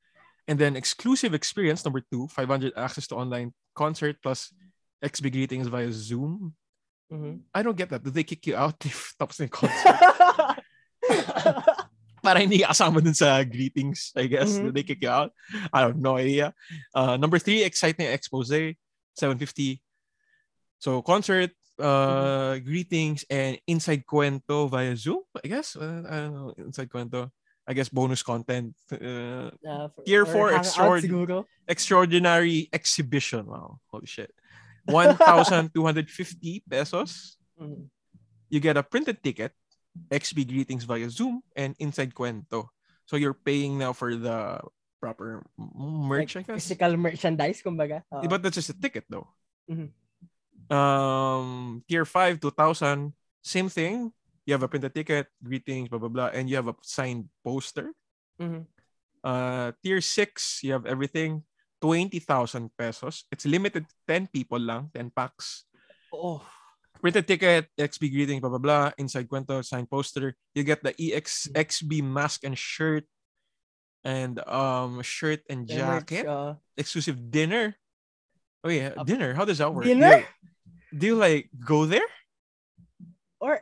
and 0.49 0.57
then 0.57 0.81
exclusive 0.81 1.37
experience 1.37 1.85
number 1.85 2.01
two 2.01 2.25
500 2.33 2.73
access 2.73 3.05
to 3.05 3.15
online 3.21 3.53
concert 3.77 4.17
plus 4.25 4.49
xb 5.05 5.29
greetings 5.29 5.69
via 5.69 5.93
zoom 5.93 6.57
Mhm. 7.13 7.45
i 7.53 7.61
don't 7.61 7.77
get 7.77 7.93
that 7.93 8.01
do 8.01 8.09
they 8.09 8.25
kick 8.25 8.49
you 8.49 8.57
out 8.57 8.81
if 8.89 9.13
tapos 9.21 9.37
na 9.37 9.45
yung 9.45 9.53
concert 9.53 10.01
para 12.25 12.41
hindi 12.41 12.65
ka 12.65 12.73
kasama 12.73 13.05
dun 13.05 13.13
sa 13.13 13.45
greetings, 13.45 14.09
I 14.17 14.25
guess. 14.25 14.57
Mhm. 14.57 14.73
They 14.73 14.81
kick 14.81 15.05
you 15.05 15.13
out? 15.13 15.29
I 15.69 15.85
have 15.85 16.01
no 16.01 16.17
idea. 16.17 16.57
Uh, 16.97 17.21
number 17.21 17.37
three, 17.37 17.61
exciting 17.61 18.09
expose, 18.09 18.49
750. 19.13 19.85
So 20.81 21.05
concert, 21.05 21.53
uh, 21.79 22.59
greetings, 22.61 23.25
and 23.31 23.59
inside 23.67 24.05
cuento 24.07 24.69
via 24.71 24.95
Zoom, 24.97 25.23
I 25.45 25.49
guess. 25.49 25.77
Uh, 25.77 26.03
I 26.09 26.17
don't 26.29 26.35
know, 26.35 26.55
inside 26.59 26.89
cuento. 26.89 27.31
I 27.67 27.73
guess 27.73 27.89
bonus 27.89 28.23
content. 28.23 28.77
Uh, 28.93 29.49
Ah, 29.65 29.89
for- 29.89 30.05
Tier 30.05 30.27
four 30.29 30.53
hangout 30.53 30.69
extraord- 30.69 31.45
extraordinary 31.67 32.69
exhibition. 32.73 33.47
Wow, 33.49 33.81
holy 33.89 34.05
shit. 34.07 34.29
1,250 34.85 36.63
pesos. 36.69 37.37
Mhm. 37.59 37.89
you 38.51 38.61
get 38.61 38.77
a 38.77 38.83
printed 38.85 39.23
ticket, 39.23 39.51
XB 40.13 40.45
greetings 40.47 40.85
via 40.85 41.09
Zoom, 41.11 41.41
and 41.57 41.75
inside 41.81 42.13
cuento. 42.15 42.69
So 43.07 43.17
you're 43.17 43.35
paying 43.35 43.79
now 43.79 43.93
for 43.93 44.15
the 44.15 44.61
proper 45.01 45.43
merch, 45.59 46.37
Like, 46.37 46.51
I 46.51 46.53
guess. 46.55 46.63
physical 46.69 46.97
merchandise, 46.97 47.63
kumbaga. 47.65 48.05
Oo. 48.13 48.29
But 48.29 48.43
that's 48.43 48.57
just 48.61 48.71
a 48.71 48.79
ticket, 48.79 49.05
though. 49.09 49.27
Mhm. 49.71 49.91
Um, 50.71 51.83
tier 51.89 52.05
five, 52.05 52.41
2,000, 52.41 53.13
same 53.43 53.69
thing. 53.69 54.13
You 54.47 54.53
have 54.53 54.63
a 54.63 54.69
printed 54.69 54.95
ticket, 54.95 55.27
greetings, 55.43 55.89
blah, 55.89 55.99
blah, 55.99 56.09
blah, 56.09 56.31
and 56.33 56.49
you 56.49 56.57
have 56.57 56.69
a 56.69 56.77
signed 56.83 57.29
poster. 57.45 57.93
Mhm. 58.41 58.67
Uh, 59.25 59.73
tier 59.83 60.01
six, 60.01 60.61
you 60.63 60.73
have 60.73 60.85
everything, 60.85 61.45
20,000 61.81 62.69
pesos. 62.77 63.25
It's 63.33 63.47
limited 63.49 63.89
to 63.89 63.95
10 64.09 64.27
people 64.29 64.61
lang, 64.61 64.91
10 64.93 65.11
packs. 65.11 65.65
Oh. 66.13 66.45
printed 67.05 67.29
ticket, 67.29 67.69
XB 67.77 68.09
greeting, 68.09 68.41
blah 68.41 68.49
blah 68.49 68.57
blah, 68.63 68.89
inside 68.97 69.29
cuento, 69.29 69.61
signed 69.61 69.91
poster. 69.93 70.33
You 70.57 70.65
get 70.65 70.81
the 70.81 70.97
EX 70.97 71.49
XB 71.53 72.01
mask 72.01 72.49
and 72.49 72.57
shirt, 72.57 73.05
and 74.09 74.41
um 74.49 75.03
shirt 75.05 75.45
and 75.53 75.69
jacket. 75.69 76.25
Exclusive 76.81 77.21
dinner. 77.29 77.77
Oh 78.65 78.73
yeah, 78.73 78.97
dinner. 79.05 79.37
How 79.37 79.45
does 79.45 79.59
that 79.61 79.69
work? 79.69 79.85
Dinner? 79.85 80.25
Do 80.95 81.07
you, 81.07 81.17
like 81.17 81.51
go 81.59 81.87
there? 81.87 82.07
Or, 83.41 83.61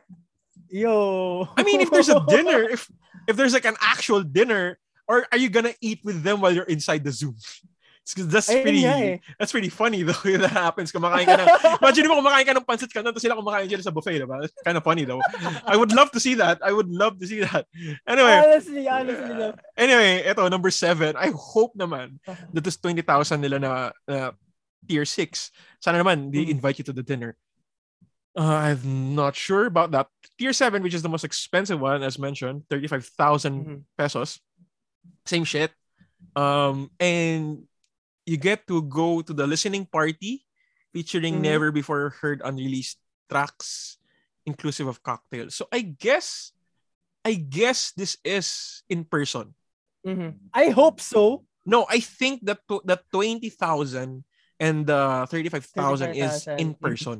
yo. 0.69 1.49
I 1.57 1.63
mean, 1.63 1.81
if 1.81 1.89
there's 1.89 2.09
a 2.09 2.23
dinner, 2.29 2.63
if 2.69 2.89
if 3.27 3.35
there's 3.35 3.53
like 3.53 3.65
an 3.65 3.75
actual 3.81 4.21
dinner, 4.23 4.77
or 5.07 5.25
are 5.31 5.37
you 5.37 5.49
gonna 5.49 5.73
eat 5.81 5.99
with 6.03 6.23
them 6.23 6.41
while 6.41 6.53
you're 6.53 6.69
inside 6.69 7.03
the 7.03 7.11
Zoom? 7.11 7.35
It's 8.03 8.11
'cause 8.11 8.27
that's 8.27 8.51
Ayun 8.51 8.63
pretty. 8.67 8.81
nga 8.83 8.95
eh. 8.99 9.17
That's 9.39 9.55
pretty 9.55 9.71
funny 9.71 10.03
though. 10.03 10.19
That 10.43 10.51
happens. 10.51 10.91
Kumakain 10.91 11.23
ka 11.23 11.39
ng 11.39 11.47
Imagine 11.79 12.11
mo 12.11 12.19
kumakain 12.19 12.43
ka 12.43 12.51
ng 12.51 12.67
pancit 12.67 12.91
canton 12.91 13.15
tapos 13.15 13.23
sila 13.23 13.39
kumakain 13.39 13.63
dyan 13.63 13.79
sa 13.79 13.95
buffet, 13.95 14.19
diba? 14.19 14.43
It's 14.43 14.51
kind 14.59 14.75
of 14.75 14.83
funny 14.83 15.07
though. 15.07 15.23
I 15.63 15.79
would 15.79 15.95
love 15.95 16.11
to 16.11 16.19
see 16.19 16.35
that. 16.35 16.59
I 16.59 16.75
would 16.75 16.91
love 16.91 17.15
to 17.23 17.25
see 17.31 17.39
that. 17.47 17.63
Anyway, 18.03 18.35
honestly, 18.43 18.83
honestly, 18.91 19.31
no. 19.39 19.55
anyway, 19.79 20.19
ito, 20.27 20.43
number 20.51 20.67
seven. 20.67 21.15
I 21.15 21.31
hope 21.31 21.79
naman 21.79 22.19
that 22.27 22.67
this 22.67 22.75
20,000 22.75 23.39
nila 23.39 23.57
na, 23.63 23.71
na 24.03 24.35
tier 24.87 25.05
6. 25.05 25.51
Sana 25.79 25.99
naman, 25.99 26.31
they 26.31 26.45
Mhm. 26.45 26.59
invite 26.59 26.77
you 26.79 26.85
to 26.85 26.93
the 26.93 27.03
dinner. 27.03 27.35
Uh, 28.33 28.73
I'm 28.73 29.13
not 29.13 29.35
sure 29.35 29.69
about 29.69 29.91
that. 29.91 30.09
Tier 30.37 30.53
7, 30.53 30.81
which 30.81 30.97
is 30.97 31.05
the 31.05 31.11
most 31.11 31.23
expensive 31.23 31.79
one, 31.79 32.01
as 32.01 32.17
mentioned, 32.17 32.65
35,000 32.69 33.65
Mhm. 33.65 33.79
pesos. 33.97 34.41
Same 35.25 35.45
shit. 35.45 35.71
Um, 36.35 36.89
and 36.99 37.69
you 38.25 38.37
get 38.37 38.65
to 38.67 38.81
go 38.81 39.21
to 39.21 39.33
the 39.33 39.45
listening 39.45 39.85
party 39.85 40.45
featuring 40.91 41.37
Mhm. 41.37 41.45
never 41.45 41.71
before 41.71 42.09
heard 42.21 42.41
unreleased 42.43 42.97
tracks, 43.29 43.97
inclusive 44.45 44.87
of 44.87 45.03
cocktails. 45.03 45.53
So 45.53 45.69
I 45.71 45.81
guess, 45.81 46.51
I 47.23 47.37
guess 47.37 47.93
this 47.93 48.17
is 48.25 48.81
in 48.89 49.05
person. 49.05 49.53
Mhm. 50.01 50.49
I 50.53 50.69
hope 50.73 50.99
so. 50.99 51.45
No, 51.65 51.85
I 51.87 52.01
think 52.01 52.43
that 52.43 52.59
that 52.83 53.07
20,000 53.13 54.25
and 54.59 54.85
the 54.85 55.25
35,000 55.29 56.13
is 56.15 56.43
35,000. 56.45 56.59
in 56.59 56.69
Mhm. 56.75 56.79
person. 56.81 57.17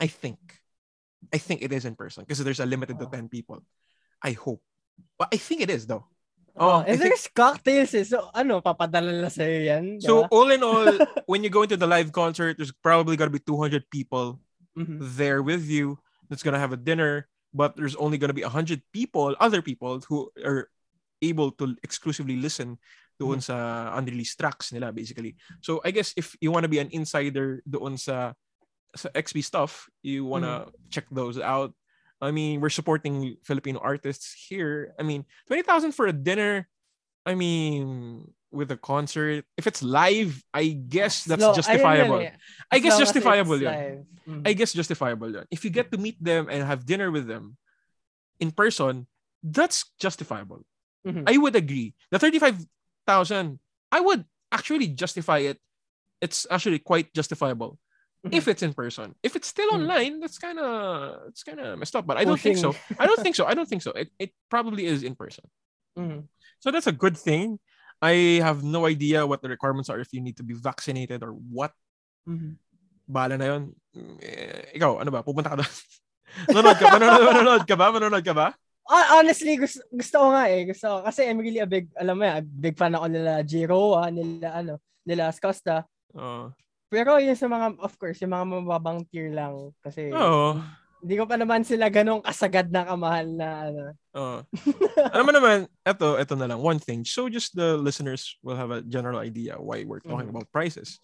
I 0.00 0.06
think. 0.08 0.38
I 1.32 1.38
think 1.38 1.60
it 1.62 1.72
is 1.72 1.84
in 1.84 1.94
person 1.94 2.24
because 2.24 2.40
there's 2.42 2.60
a 2.60 2.66
limited 2.66 2.98
to 2.98 3.06
Oh. 3.06 3.12
10 3.12 3.28
people. 3.28 3.60
I 4.22 4.32
hope. 4.32 4.62
But 5.18 5.28
I 5.32 5.36
think 5.36 5.60
it 5.60 5.70
is 5.70 5.86
though. 5.86 6.04
Oh, 6.56 6.66
Oh, 6.66 6.78
I 6.82 6.92
and 6.92 7.00
think- 7.00 7.14
cocktails 7.32 7.94
eh. 7.94 8.04
So, 8.04 8.28
ano, 8.34 8.60
papadala 8.60 9.14
na 9.22 9.28
sa'yo 9.30 9.60
yan. 9.70 9.84
di 9.98 10.04
so 10.04 10.26
all 10.34 10.50
in 10.50 10.60
all, 10.64 10.82
when 11.30 11.44
you 11.44 11.48
go 11.48 11.62
into 11.62 11.76
the 11.78 11.86
live 11.86 12.10
concert, 12.12 12.56
there's 12.58 12.72
probably 12.84 13.16
gonna 13.16 13.30
be 13.32 13.38
200 13.40 13.86
people 13.88 14.40
Mhm. 14.76 14.98
there 15.16 15.40
with 15.44 15.64
you 15.68 15.96
that's 16.28 16.42
gonna 16.42 16.58
have 16.60 16.72
a 16.74 16.80
dinner, 16.80 17.28
but 17.54 17.76
there's 17.76 17.94
only 17.96 18.18
gonna 18.18 18.34
be 18.36 18.42
100 18.44 18.82
people, 18.92 19.36
other 19.38 19.62
people 19.62 20.00
who 20.10 20.28
are 20.44 20.68
able 21.22 21.52
to 21.60 21.76
exclusively 21.84 22.36
listen 22.40 22.76
doon 23.20 23.44
sa 23.44 23.92
unreleased 24.00 24.40
tracks 24.40 24.72
nila 24.72 24.88
basically. 24.96 25.36
So 25.60 25.84
I 25.84 25.92
guess 25.92 26.16
if 26.16 26.32
you 26.40 26.48
want 26.48 26.64
to 26.64 26.72
be 26.72 26.80
an 26.80 26.88
insider 26.88 27.60
doon 27.68 28.00
sa 28.00 28.32
sa 28.96 29.12
XP 29.12 29.44
stuff, 29.44 29.86
you 30.00 30.24
want 30.24 30.48
to 30.48 30.72
check 30.88 31.04
those 31.12 31.36
out. 31.36 31.76
I 32.20 32.32
mean, 32.32 32.60
we're 32.60 32.72
supporting 32.72 33.36
Filipino 33.44 33.78
artists 33.80 34.32
here. 34.32 34.92
I 34.98 35.04
mean, 35.04 35.24
20,000 35.48 35.92
for 35.92 36.08
a 36.08 36.12
dinner. 36.12 36.68
I 37.24 37.32
mean, 37.36 38.24
with 38.52 38.72
a 38.72 38.76
concert, 38.76 39.44
if 39.56 39.64
it's 39.68 39.80
live, 39.84 40.42
I 40.52 40.74
guess 40.74 41.24
that's 41.24 41.40
No, 41.40 41.54
justifiable. 41.54 42.20
eh. 42.24 42.34
I 42.72 42.80
guess 42.80 42.96
as 42.96 43.04
justifiable 43.08 43.56
yun. 43.60 43.72
live. 43.72 43.98
Mhm. 44.28 44.42
I 44.48 44.52
guess 44.52 44.72
justifiable 44.72 45.30
yun. 45.32 45.46
If 45.52 45.64
you 45.64 45.70
get 45.70 45.92
to 45.92 45.98
meet 46.00 46.18
them 46.20 46.48
and 46.50 46.64
have 46.64 46.84
dinner 46.84 47.08
with 47.12 47.24
them 47.28 47.56
in 48.40 48.50
person, 48.50 49.06
that's 49.40 49.88
justifiable. 49.96 50.66
Mhm. 51.06 51.24
I 51.24 51.38
would 51.40 51.56
agree. 51.56 51.94
The 52.12 52.18
35,000, 53.10 53.58
I 53.92 54.00
would 54.00 54.24
actually 54.52 54.88
justify 54.88 55.38
it. 55.50 55.58
It's 56.20 56.46
actually 56.50 56.78
quite 56.78 57.12
justifiable 57.14 57.78
Mhm. 58.20 58.34
if 58.36 58.48
it's 58.48 58.62
in 58.62 58.74
person. 58.76 59.14
If 59.22 59.34
it's 59.34 59.48
still 59.48 59.70
Mhm. 59.72 59.78
online, 59.80 60.12
that's 60.20 60.36
kind 60.38 60.58
of 60.60 61.26
it's 61.32 61.42
kind 61.42 61.58
of 61.58 61.78
messed 61.80 61.96
up. 61.96 62.04
But 62.06 62.18
I 62.20 62.24
don't 62.28 62.40
think 62.40 62.58
so. 62.60 62.76
I 62.98 63.06
don't 63.08 63.16
think 63.24 63.34
so. 63.34 63.46
I 63.48 63.54
don't 63.56 63.68
think 63.68 63.82
so. 63.82 63.92
It 63.96 64.12
it 64.20 64.30
probably 64.52 64.84
is 64.86 65.02
in 65.02 65.16
person. 65.16 65.48
Mhm. 65.96 66.28
So 66.60 66.68
that's 66.70 66.86
a 66.86 66.92
good 66.94 67.16
thing. 67.16 67.58
I 68.00 68.40
have 68.44 68.60
no 68.64 68.84
idea 68.86 69.24
what 69.24 69.40
the 69.40 69.48
requirements 69.48 69.88
are 69.88 70.00
if 70.00 70.12
you 70.12 70.20
need 70.20 70.36
to 70.40 70.44
be 70.44 70.52
vaccinated 70.56 71.24
or 71.24 71.32
what. 71.32 71.72
Mhm. 72.28 72.56
Bala 73.08 73.36
na 73.40 73.46
yun. 73.56 73.62
Eh, 74.22 74.76
ikaw, 74.76 75.00
ano 75.00 75.10
ba? 75.10 75.24
Pupunta 75.24 75.50
ka 75.52 75.56
doon? 75.60 75.72
manonood 76.52 76.76
ka? 76.78 76.86
Manonood, 76.94 77.22
manonood 77.26 77.64
ka 77.66 77.74
ba? 77.76 77.86
Manonood 77.90 78.24
ka 78.24 78.34
ba? 78.36 78.46
Honestly, 78.90 79.54
gusto, 79.54 79.78
gusto 79.94 80.16
ko 80.18 80.26
nga 80.34 80.50
eh. 80.50 80.66
Gusto 80.66 80.86
ko. 80.90 80.96
Kasi 81.06 81.30
I'm 81.30 81.38
really 81.38 81.62
a 81.62 81.68
big, 81.70 81.86
alam 81.94 82.18
mo 82.18 82.26
yan, 82.26 82.42
big 82.42 82.74
fan 82.74 82.98
ako 82.98 83.06
nila 83.06 83.46
Jiro, 83.46 83.94
ah, 83.94 84.10
nila, 84.10 84.50
ano, 84.50 84.74
nila 85.06 85.30
Scosta. 85.30 85.86
Oo. 86.18 86.50
Pero 86.90 87.22
yun 87.22 87.38
sa 87.38 87.46
mga, 87.46 87.78
of 87.78 87.94
course, 87.94 88.18
yung 88.18 88.34
mga 88.34 88.46
mababang 88.50 89.06
tier 89.06 89.30
lang. 89.30 89.70
Kasi, 89.78 90.10
Oo. 90.10 90.58
hindi 90.98 91.14
ko 91.14 91.22
pa 91.22 91.38
naman 91.38 91.62
sila 91.62 91.86
ganong 91.86 92.18
kasagad 92.18 92.66
na 92.74 92.82
kamahal 92.82 93.30
na, 93.30 93.48
ano. 93.70 93.82
Oo. 94.18 94.38
Alam 95.14 95.24
mo 95.30 95.32
naman, 95.38 95.56
eto, 95.86 96.18
eto 96.18 96.34
na 96.34 96.50
lang. 96.50 96.58
One 96.58 96.82
thing. 96.82 97.06
So 97.06 97.30
just 97.30 97.54
the 97.54 97.78
listeners 97.78 98.34
will 98.42 98.58
have 98.58 98.74
a 98.74 98.82
general 98.82 99.22
idea 99.22 99.54
why 99.54 99.86
we're 99.86 100.02
talking 100.02 100.26
Mhm. 100.26 100.34
about 100.34 100.50
prices. 100.50 100.98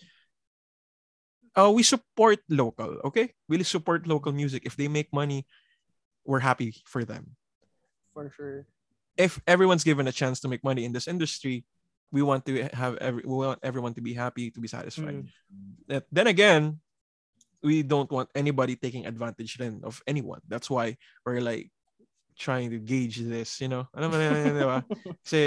Uh, 1.55 1.71
we 1.71 1.87
support 1.87 2.43
local, 2.51 3.01
okay? 3.07 3.33
We 3.49 3.63
support 3.63 4.05
local 4.11 4.35
music. 4.35 4.67
If 4.67 4.75
they 4.77 4.91
make 4.91 5.09
money, 5.15 5.47
we're 6.27 6.43
happy 6.45 6.83
for 6.85 7.07
them. 7.07 7.39
For 8.17 8.33
sure. 8.33 8.65
if 9.17 9.41
everyone's 9.49 9.85
given 9.85 10.07
a 10.07 10.13
chance 10.13 10.41
to 10.41 10.49
make 10.49 10.63
money 10.63 10.85
in 10.85 10.93
this 10.93 11.09
industry, 11.09 11.65
we 12.13 12.23
want 12.23 12.45
to 12.47 12.69
have 12.73 12.97
every 13.01 13.25
we 13.25 13.35
want 13.35 13.61
everyone 13.65 13.95
to 13.95 14.05
be 14.05 14.15
happy, 14.15 14.53
to 14.53 14.61
be 14.61 14.69
satisfied. 14.69 15.27
Mm. 15.89 16.03
Then 16.13 16.29
again, 16.29 16.81
we 17.65 17.83
don't 17.83 18.11
want 18.13 18.29
anybody 18.37 18.77
taking 18.77 19.07
advantage 19.07 19.57
then 19.57 19.81
of 19.83 20.01
anyone. 20.07 20.41
That's 20.47 20.71
why 20.71 20.97
we're 21.25 21.41
like 21.41 21.73
trying 22.39 22.71
to 22.71 22.79
gauge 22.79 23.19
this, 23.19 23.61
you 23.61 23.69
know. 23.69 23.89
Alam 23.97 24.13
mo 24.13 24.17
na 24.21 24.25
yun, 24.29 24.55
di 24.55 24.65
ba? 24.65 24.81
Kasi 25.25 25.43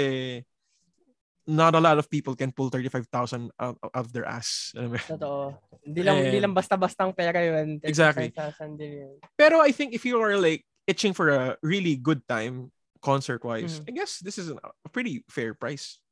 not 1.46 1.74
a 1.74 1.80
lot 1.80 1.98
of 1.98 2.10
people 2.10 2.34
can 2.34 2.52
pull 2.52 2.68
35,000 2.68 3.50
out, 3.58 3.78
out 3.82 3.94
of 3.94 4.12
their 4.12 4.26
ass. 4.26 4.74
Alam 4.76 4.94
mo 4.94 4.96
yun? 4.98 5.08
Totoo. 5.16 5.40
Hindi 5.86 6.00
lang, 6.02 6.16
hindi 6.18 6.38
lang 6.42 6.54
basta-bastang 6.54 7.14
pera 7.14 7.40
yun. 7.40 7.78
Exactly. 7.86 8.34
35,000 8.34 8.76
din 8.76 8.92
yun. 9.06 9.14
Pero 9.38 9.62
I 9.62 9.70
think 9.70 9.94
if 9.94 10.04
you 10.04 10.18
are 10.18 10.36
like 10.36 10.66
itching 10.90 11.14
for 11.14 11.30
a 11.30 11.54
really 11.62 11.94
good 11.94 12.26
time 12.26 12.74
concert 13.00 13.46
wise, 13.46 13.78
Mhm. 13.80 13.84
I 13.88 13.90
guess 14.02 14.18
this 14.18 14.36
is 14.36 14.50
a 14.50 14.88
pretty 14.90 15.22
fair 15.30 15.54
price. 15.54 16.02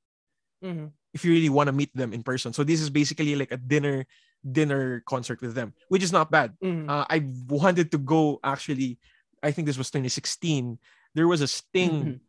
Mhm. 0.62 0.90
if 1.14 1.24
you 1.24 1.30
really 1.32 1.48
want 1.48 1.66
to 1.70 1.72
meet 1.72 1.88
them 1.96 2.10
in 2.12 2.20
person. 2.22 2.52
So 2.52 2.62
this 2.66 2.82
is 2.82 2.90
basically 2.90 3.32
like 3.38 3.50
a 3.54 3.56
dinner 3.56 4.04
dinner 4.44 5.00
concert 5.06 5.38
with 5.40 5.54
them, 5.54 5.70
which 5.90 6.02
is 6.02 6.10
not 6.12 6.30
bad. 6.30 6.54
Mhm. 6.62 6.86
Uh, 6.90 7.06
I 7.08 7.26
wanted 7.48 7.90
to 7.94 7.98
go 7.98 8.38
actually. 8.44 8.98
I 9.42 9.50
think 9.54 9.66
this 9.70 9.78
was 9.78 9.90
2016. 9.90 10.78
There 11.14 11.26
was 11.30 11.40
a 11.42 11.48
Sting 11.50 11.94
Mhm. 11.94 12.20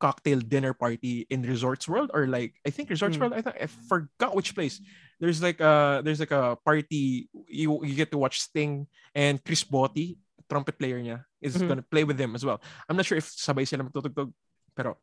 cocktail 0.00 0.38
dinner 0.40 0.72
party 0.72 1.26
in 1.32 1.42
Resorts 1.42 1.88
World 1.88 2.12
or 2.14 2.28
like 2.28 2.56
I 2.64 2.70
think 2.70 2.88
Resorts 2.92 3.16
Mm. 3.16 3.20
World. 3.20 3.32
I 3.36 3.42
thought 3.42 3.56
I 3.60 3.66
forgot 3.66 4.36
which 4.36 4.54
place. 4.54 4.80
There's 5.20 5.40
like 5.42 5.58
a 5.60 6.00
there's 6.04 6.20
like 6.20 6.32
a 6.32 6.56
party 6.62 7.28
you 7.48 7.82
you 7.84 7.94
get 7.96 8.12
to 8.12 8.20
watch 8.20 8.40
Sting 8.40 8.86
and 9.16 9.40
Chris 9.42 9.64
Botti, 9.64 10.16
trumpet 10.48 10.76
player 10.78 11.00
niya, 11.02 11.24
is 11.40 11.56
Mhm. 11.56 11.68
gonna 11.68 11.82
play 11.86 12.04
with 12.04 12.18
them 12.18 12.34
as 12.34 12.44
well. 12.44 12.60
I'm 12.88 12.96
not 12.96 13.06
sure 13.06 13.18
if 13.18 13.26
sabay 13.30 13.66
sila 13.66 13.84
magtutugtog, 13.84 14.32
pero 14.74 14.98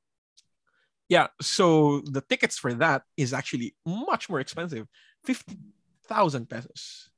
yeah. 1.07 1.27
So 1.41 2.01
the 2.01 2.21
tickets 2.21 2.57
for 2.57 2.73
that 2.75 3.03
is 3.15 3.33
actually 3.33 3.75
much 3.85 4.29
more 4.29 4.39
expensive, 4.39 4.87
fifty 5.23 5.57
thousand 6.07 6.49
pesos. 6.49 7.09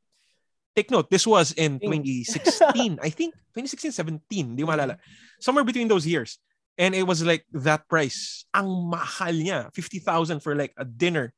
Take 0.76 0.92
note, 0.92 1.10
this 1.10 1.26
was 1.26 1.54
in 1.58 1.80
2016, 1.82 3.00
I 3.02 3.10
think 3.10 3.34
2016, 3.58 3.92
17, 3.98 4.56
di 4.56 4.62
ko 4.62 4.70
maalala. 4.70 5.02
Somewhere 5.42 5.66
between 5.66 5.88
those 5.90 6.06
years. 6.06 6.38
And 6.78 6.94
it 6.94 7.02
was 7.02 7.26
like 7.26 7.50
that 7.66 7.90
price. 7.90 8.46
Ang 8.54 8.70
mahal 8.86 9.34
niya. 9.34 9.74
50,000 9.74 10.46
for 10.46 10.54
like 10.54 10.78
a 10.78 10.86
dinner. 10.86 11.34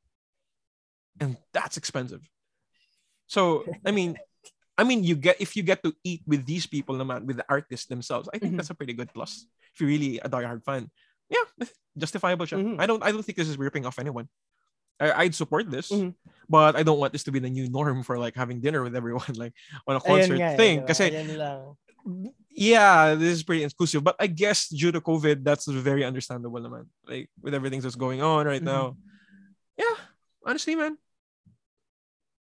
And 1.18 1.40
that's 1.56 1.80
expensive. 1.80 2.20
So, 3.26 3.64
I 3.86 3.90
mean, 3.90 4.20
I 4.80 4.82
mean, 4.88 5.04
you 5.04 5.12
get 5.12 5.36
if 5.36 5.52
you 5.52 5.62
get 5.62 5.84
to 5.84 5.92
eat 6.00 6.24
with 6.24 6.48
these 6.48 6.64
people 6.64 6.96
naman, 6.96 7.28
with 7.28 7.36
the 7.36 7.44
artists 7.52 7.84
themselves, 7.84 8.32
I 8.32 8.40
think 8.40 8.56
Mhm. 8.56 8.64
that's 8.64 8.72
a 8.72 8.78
pretty 8.78 8.96
good 8.96 9.12
plus. 9.12 9.44
If 9.76 9.84
you're 9.84 9.92
really 9.92 10.16
a 10.24 10.28
diehard 10.32 10.64
fan. 10.64 10.88
Yeah, 11.28 11.44
justifiable. 12.00 12.48
Mhm. 12.48 12.80
I 12.80 12.88
don't 12.88 13.04
I 13.04 13.12
don't 13.12 13.20
think 13.20 13.36
this 13.36 13.52
is 13.52 13.60
ripping 13.60 13.84
off 13.84 14.00
anyone. 14.00 14.32
I, 14.96 15.28
I'd 15.28 15.36
support 15.36 15.68
this, 15.68 15.92
Mhm. 15.92 16.16
but 16.48 16.76
I 16.76 16.82
don't 16.82 16.96
want 16.96 17.12
this 17.12 17.24
to 17.28 17.32
be 17.32 17.40
the 17.44 17.52
new 17.52 17.68
norm 17.68 18.00
for 18.02 18.16
like 18.16 18.32
having 18.40 18.64
dinner 18.64 18.80
with 18.80 18.96
everyone 18.96 19.28
like 19.36 19.52
on 19.84 20.00
a 20.00 20.02
concert 20.02 20.40
nga 20.40 20.52
eh, 20.52 20.60
thing. 20.60 20.76
diba? 20.80 20.88
Kasi 20.88 21.04
Ayun 21.12 21.28
lang. 21.36 21.60
yeah, 22.56 23.14
this 23.20 23.36
is 23.36 23.44
pretty 23.44 23.62
exclusive. 23.68 24.00
But 24.00 24.16
I 24.16 24.28
guess 24.32 24.68
due 24.72 24.92
to 24.96 25.00
COVID, 25.04 25.44
that's 25.44 25.68
very 25.68 26.08
understandable 26.08 26.60
naman. 26.60 26.88
Like 27.04 27.28
with 27.40 27.52
everything 27.52 27.84
that's 27.84 28.00
going 28.00 28.24
on 28.24 28.48
right 28.48 28.64
Mhm. 28.64 28.72
now. 28.72 28.84
Yeah, 29.76 29.96
honestly, 30.44 30.72
man. 30.76 30.96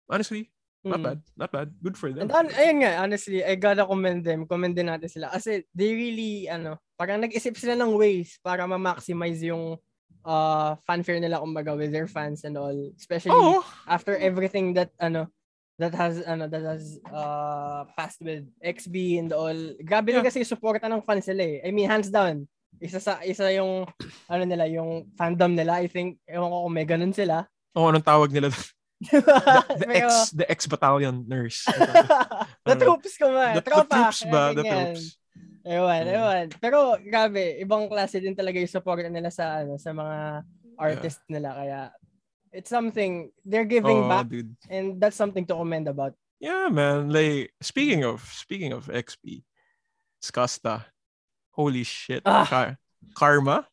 Honestly, 0.10 0.50
not 0.84 1.00
Mm. 1.00 1.06
bad. 1.06 1.20
Not 1.36 1.52
bad. 1.52 1.68
Good 1.84 1.98
for 1.98 2.10
them. 2.10 2.28
And 2.28 2.32
on, 2.32 2.48
ayun 2.56 2.84
nga, 2.84 3.04
honestly, 3.04 3.44
I 3.44 3.56
gotta 3.56 3.84
commend 3.84 4.24
them. 4.24 4.48
Commend 4.48 4.76
din 4.76 4.88
natin 4.88 5.12
sila. 5.12 5.28
Kasi 5.28 5.68
they 5.76 5.92
really, 5.92 6.48
ano, 6.48 6.80
parang 6.96 7.20
nag-isip 7.20 7.56
sila 7.56 7.76
ng 7.76 8.00
ways 8.00 8.40
para 8.40 8.64
ma-maximize 8.64 9.44
yung 9.44 9.76
uh, 10.24 10.72
fanfare 10.88 11.20
nila 11.20 11.40
kumbaga 11.40 11.76
with 11.76 11.92
their 11.92 12.08
fans 12.08 12.44
and 12.44 12.56
all. 12.56 12.76
Especially 12.96 13.36
Oh, 13.36 13.60
after 13.86 14.16
everything 14.16 14.72
that, 14.76 14.92
ano, 15.00 15.28
that 15.80 15.92
has, 15.96 16.24
ano, 16.24 16.48
that 16.48 16.64
has 16.64 16.96
uh, 17.08 17.84
passed 17.96 18.20
with 18.24 18.48
XB 18.60 19.20
and 19.20 19.32
all. 19.36 19.56
Grabe 19.80 20.16
Yeah. 20.16 20.24
kasi 20.24 20.44
yung 20.44 20.52
suporta 20.52 20.88
ng 20.88 21.04
fans 21.04 21.28
nila 21.28 21.44
eh. 21.60 21.68
I 21.68 21.72
mean, 21.72 21.88
hands 21.88 22.08
down. 22.08 22.48
Isa 22.80 23.00
sa, 23.00 23.20
isa 23.20 23.52
yung, 23.52 23.84
ano 24.28 24.44
nila, 24.48 24.64
yung 24.68 25.12
fandom 25.16 25.56
nila. 25.56 25.84
I 25.84 25.92
think, 25.92 26.20
ewan 26.24 26.48
ko 26.48 26.58
kung 26.64 26.76
may 26.76 26.88
ganun 26.88 27.12
sila. 27.12 27.44
oh, 27.76 27.92
anong 27.92 28.04
tawag 28.04 28.32
nila? 28.32 28.48
The, 29.00 29.20
the 29.80 29.86
Pero- 29.88 30.08
ex 30.12 30.32
the 30.36 30.46
ex 30.52 30.60
battalion 30.68 31.24
nurse. 31.28 31.64
the 32.68 32.76
Ano? 32.76 32.84
troops 33.00 33.16
ko 33.16 33.32
man. 33.32 33.56
the, 33.56 33.62
the 33.64 33.72
Tropa. 33.72 33.88
troops 34.12 34.22
ba? 34.28 34.44
The 34.54 34.64
troops. 34.64 35.04
Ewan, 35.70 36.04
Mm. 36.08 36.16
ewan. 36.16 36.46
Pero 36.60 36.78
grabe, 37.04 37.60
ibang 37.62 37.88
klase 37.92 38.18
din 38.24 38.34
talaga 38.36 38.58
yung 38.60 38.72
support 38.72 39.04
nila 39.06 39.30
sa 39.30 39.62
ano 39.64 39.76
sa 39.78 39.92
mga 39.92 40.18
artist 40.80 41.20
nila 41.28 41.52
kaya 41.54 41.80
it's 42.56 42.72
something 42.72 43.30
they're 43.46 43.68
giving 43.68 44.04
oh, 44.04 44.10
back 44.10 44.26
dude. 44.32 44.56
and 44.72 44.98
that's 44.98 45.20
something 45.20 45.44
to 45.46 45.54
commend 45.54 45.86
about. 45.92 46.16
Yeah, 46.40 46.72
man. 46.72 47.12
Like 47.12 47.52
speaking 47.62 48.08
of 48.08 48.24
speaking 48.24 48.72
of 48.72 48.88
XP, 48.88 49.44
Skasta. 50.24 50.88
Holy 51.52 51.84
shit. 51.84 52.24
Ah. 52.24 52.48
Kar- 52.48 52.80
Karma. 53.14 53.68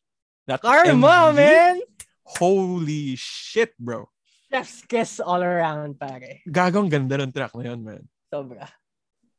That 0.45 0.59
Karma, 0.61 1.31
MV? 1.31 1.35
man! 1.35 1.75
Holy 2.23 3.15
shit, 3.15 3.71
bro. 3.79 4.07
Chef's 4.51 4.81
kiss 4.87 5.19
all 5.19 5.43
around, 5.43 5.99
pare. 5.99 6.39
Gagong 6.47 6.87
ganda 6.89 7.19
ng 7.19 7.31
track 7.35 7.51
na 7.55 7.63
yun, 7.73 7.83
man. 7.83 8.07
Sobra. 8.31 8.67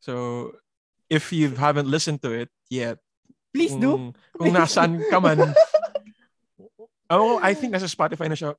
So, 0.01 0.53
if 1.09 1.33
you 1.33 1.57
haven't 1.57 1.89
listened 1.89 2.21
to 2.23 2.33
it 2.33 2.51
yet, 2.69 2.99
Please 3.55 3.73
do. 3.73 3.97
kung, 3.97 4.07
kung 4.37 4.53
nasaan 4.53 5.01
ka 5.09 5.19
man, 5.21 5.41
oh, 7.11 7.41
I 7.43 7.55
think 7.55 7.75
nasa 7.75 7.89
Spotify 7.89 8.29
na 8.29 8.37
siya. 8.37 8.55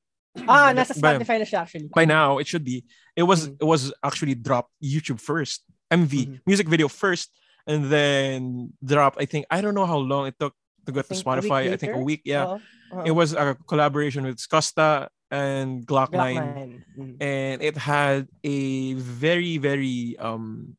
Ah, 0.46 0.70
nasa 0.74 0.94
By- 0.98 1.18
Spotify 1.18 1.38
na 1.42 1.46
siya 1.46 1.58
actually. 1.62 1.88
By 1.94 2.04
now, 2.04 2.38
it 2.38 2.46
should 2.46 2.64
be. 2.64 2.84
It 3.16 3.22
was 3.24 3.48
Mhm. 3.48 3.62
it 3.62 3.66
was 3.66 3.94
actually 4.02 4.34
dropped 4.34 4.70
YouTube 4.82 5.18
first, 5.20 5.62
MV 5.90 6.12
Mhm. 6.26 6.40
music 6.46 6.66
video 6.68 6.86
first, 6.90 7.30
and 7.66 7.90
then 7.90 8.72
drop. 8.82 9.14
I 9.18 9.26
think 9.26 9.46
I 9.50 9.60
don't 9.62 9.74
know 9.74 9.86
how 9.86 9.98
long 9.98 10.26
it 10.26 10.38
took 10.38 10.54
to 10.86 10.92
get 10.92 11.06
to 11.10 11.14
Think 11.14 11.26
a 11.26 11.30
week 11.30 11.44
Spotify. 11.46 11.60
I 11.72 11.76
think 11.78 11.94
a 11.94 12.02
week. 12.02 12.22
Yeah. 12.26 12.46
Oo. 12.46 12.58
Uh-oh. 12.90 13.06
It 13.06 13.14
was 13.14 13.34
a 13.34 13.54
collaboration 13.70 14.26
with 14.26 14.38
Skosta 14.42 15.06
and 15.30 15.86
Glock, 15.86 16.10
Glock 16.10 16.34
9 16.34 16.34
9. 16.34 16.84
Mm. 16.98 17.14
and 17.22 17.56
it 17.62 17.76
had 17.78 18.26
a 18.42 18.92
very 18.94 19.58
very 19.58 20.18
um 20.18 20.74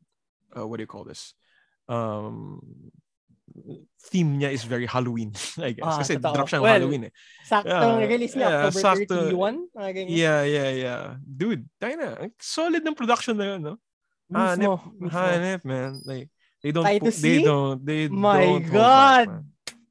uh, 0.52 0.66
what 0.68 0.76
do 0.76 0.82
you 0.84 0.90
call 0.90 1.04
this 1.04 1.32
um 1.88 2.60
theme 4.08 4.40
niya 4.40 4.52
is 4.52 4.64
very 4.64 4.86
Halloween 4.86 5.32
I 5.60 5.72
guess 5.76 5.84
Ah, 5.84 5.98
kasi 6.00 6.16
totoo. 6.16 6.32
drop 6.36 6.48
siya 6.48 6.60
Well, 6.64 6.72
Halloween 6.80 7.08
eh 7.08 7.12
Saktong 7.44 8.00
Yeah, 8.00 8.08
release 8.08 8.34
niya, 8.36 8.48
yeah, 8.48 8.60
October 8.68 8.80
sakto. 8.80 9.16
31. 9.28 9.76
mga 9.76 9.90
ganyan. 9.92 10.12
yeah 10.16 10.40
yeah 10.44 10.70
yeah 10.72 11.02
dude 11.24 11.64
tayo 11.80 11.94
na 12.00 12.08
solid 12.40 12.80
ng 12.84 12.96
production 12.96 13.36
na 13.36 13.56
yun 13.56 13.60
no 13.60 13.74
Mismo, 14.32 14.80
mismo. 14.96 15.12
hanip 15.12 15.60
man 15.68 16.00
like 16.08 16.32
they 16.64 16.72
don't 16.72 16.88
pu- 16.88 17.12
they 17.20 17.44
don't 17.44 17.84
they 17.84 18.08
My 18.08 18.40
don't 18.40 18.64
hold 18.64 18.72
God! 18.72 19.24
back, 19.28 19.28
man. 19.28 19.44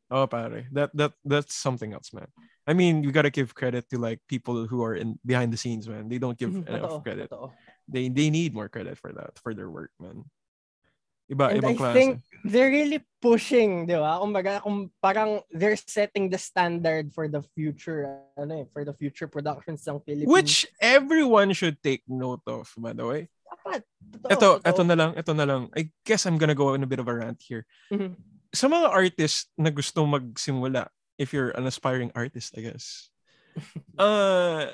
oh 0.09 0.25
pare 0.25 0.65
that 0.73 0.89
that 0.97 1.13
that's 1.21 1.53
something 1.53 1.93
else 1.93 2.09
man 2.09 2.25
I 2.67 2.73
mean, 2.73 3.01
you 3.03 3.11
gotta 3.11 3.33
give 3.33 3.55
credit 3.57 3.89
to 3.89 3.97
like 3.97 4.21
people 4.29 4.67
who 4.69 4.83
are 4.85 4.93
in 4.93 5.17
behind 5.25 5.49
the 5.51 5.57
scenes, 5.57 5.89
man. 5.89 6.07
They 6.09 6.21
don't 6.21 6.37
give 6.37 6.53
Mhm, 6.53 6.67
enough 6.69 7.01
credit. 7.03 7.29
totoo. 7.29 7.51
they 7.91 8.07
they 8.07 8.29
need 8.31 8.53
more 8.55 8.69
credit 8.71 8.95
for 8.95 9.11
that 9.11 9.35
for 9.41 9.51
their 9.51 9.67
work 9.67 9.91
man 9.99 10.23
iba 11.27 11.51
And 11.51 11.65
I 11.65 11.73
klase 11.75 11.91
think 11.97 12.11
they're 12.45 12.71
really 12.71 13.03
pushing, 13.19 13.87
di 13.89 13.95
ba? 13.99 14.19
Kumbaga, 14.21 14.61
kung 14.63 14.87
parang 15.03 15.43
they're 15.51 15.75
setting 15.79 16.27
the 16.31 16.37
standard 16.39 17.11
for 17.11 17.27
the 17.27 17.41
future, 17.55 18.21
ano 18.37 18.63
eh, 18.63 18.65
for 18.71 18.83
the 18.87 18.91
future 18.95 19.27
productions 19.27 19.83
ng 19.87 19.99
Philippines. 20.07 20.27
which 20.31 20.67
everyone 20.79 21.51
should 21.51 21.79
take 21.83 22.03
note 22.07 22.43
of 22.47 22.67
by 22.79 22.93
the 22.95 23.03
way 23.03 23.27
Dapat. 23.47 23.81
Totoo, 24.11 24.31
ito 24.31 24.47
totoo. 24.59 24.69
ito 24.71 24.81
na 24.87 24.95
lang 24.95 25.11
ito 25.17 25.31
na 25.35 25.45
lang 25.47 25.61
i 25.75 25.87
guess 26.05 26.23
i'm 26.29 26.35
gonna 26.39 26.55
go 26.55 26.71
on 26.77 26.83
a 26.83 26.87
bit 26.89 26.99
of 27.01 27.07
a 27.07 27.15
rant 27.15 27.39
here 27.43 27.63
Mhm. 27.91 28.15
sa 28.55 28.67
mga 28.71 28.87
artists 28.87 29.47
na 29.59 29.71
gustong 29.71 30.07
magsimula 30.07 30.87
if 31.21 31.29
you're 31.29 31.53
an 31.53 31.69
aspiring 31.69 32.09
artist 32.17 32.57
i 32.57 32.65
guess 32.65 33.13
uh 34.01 34.65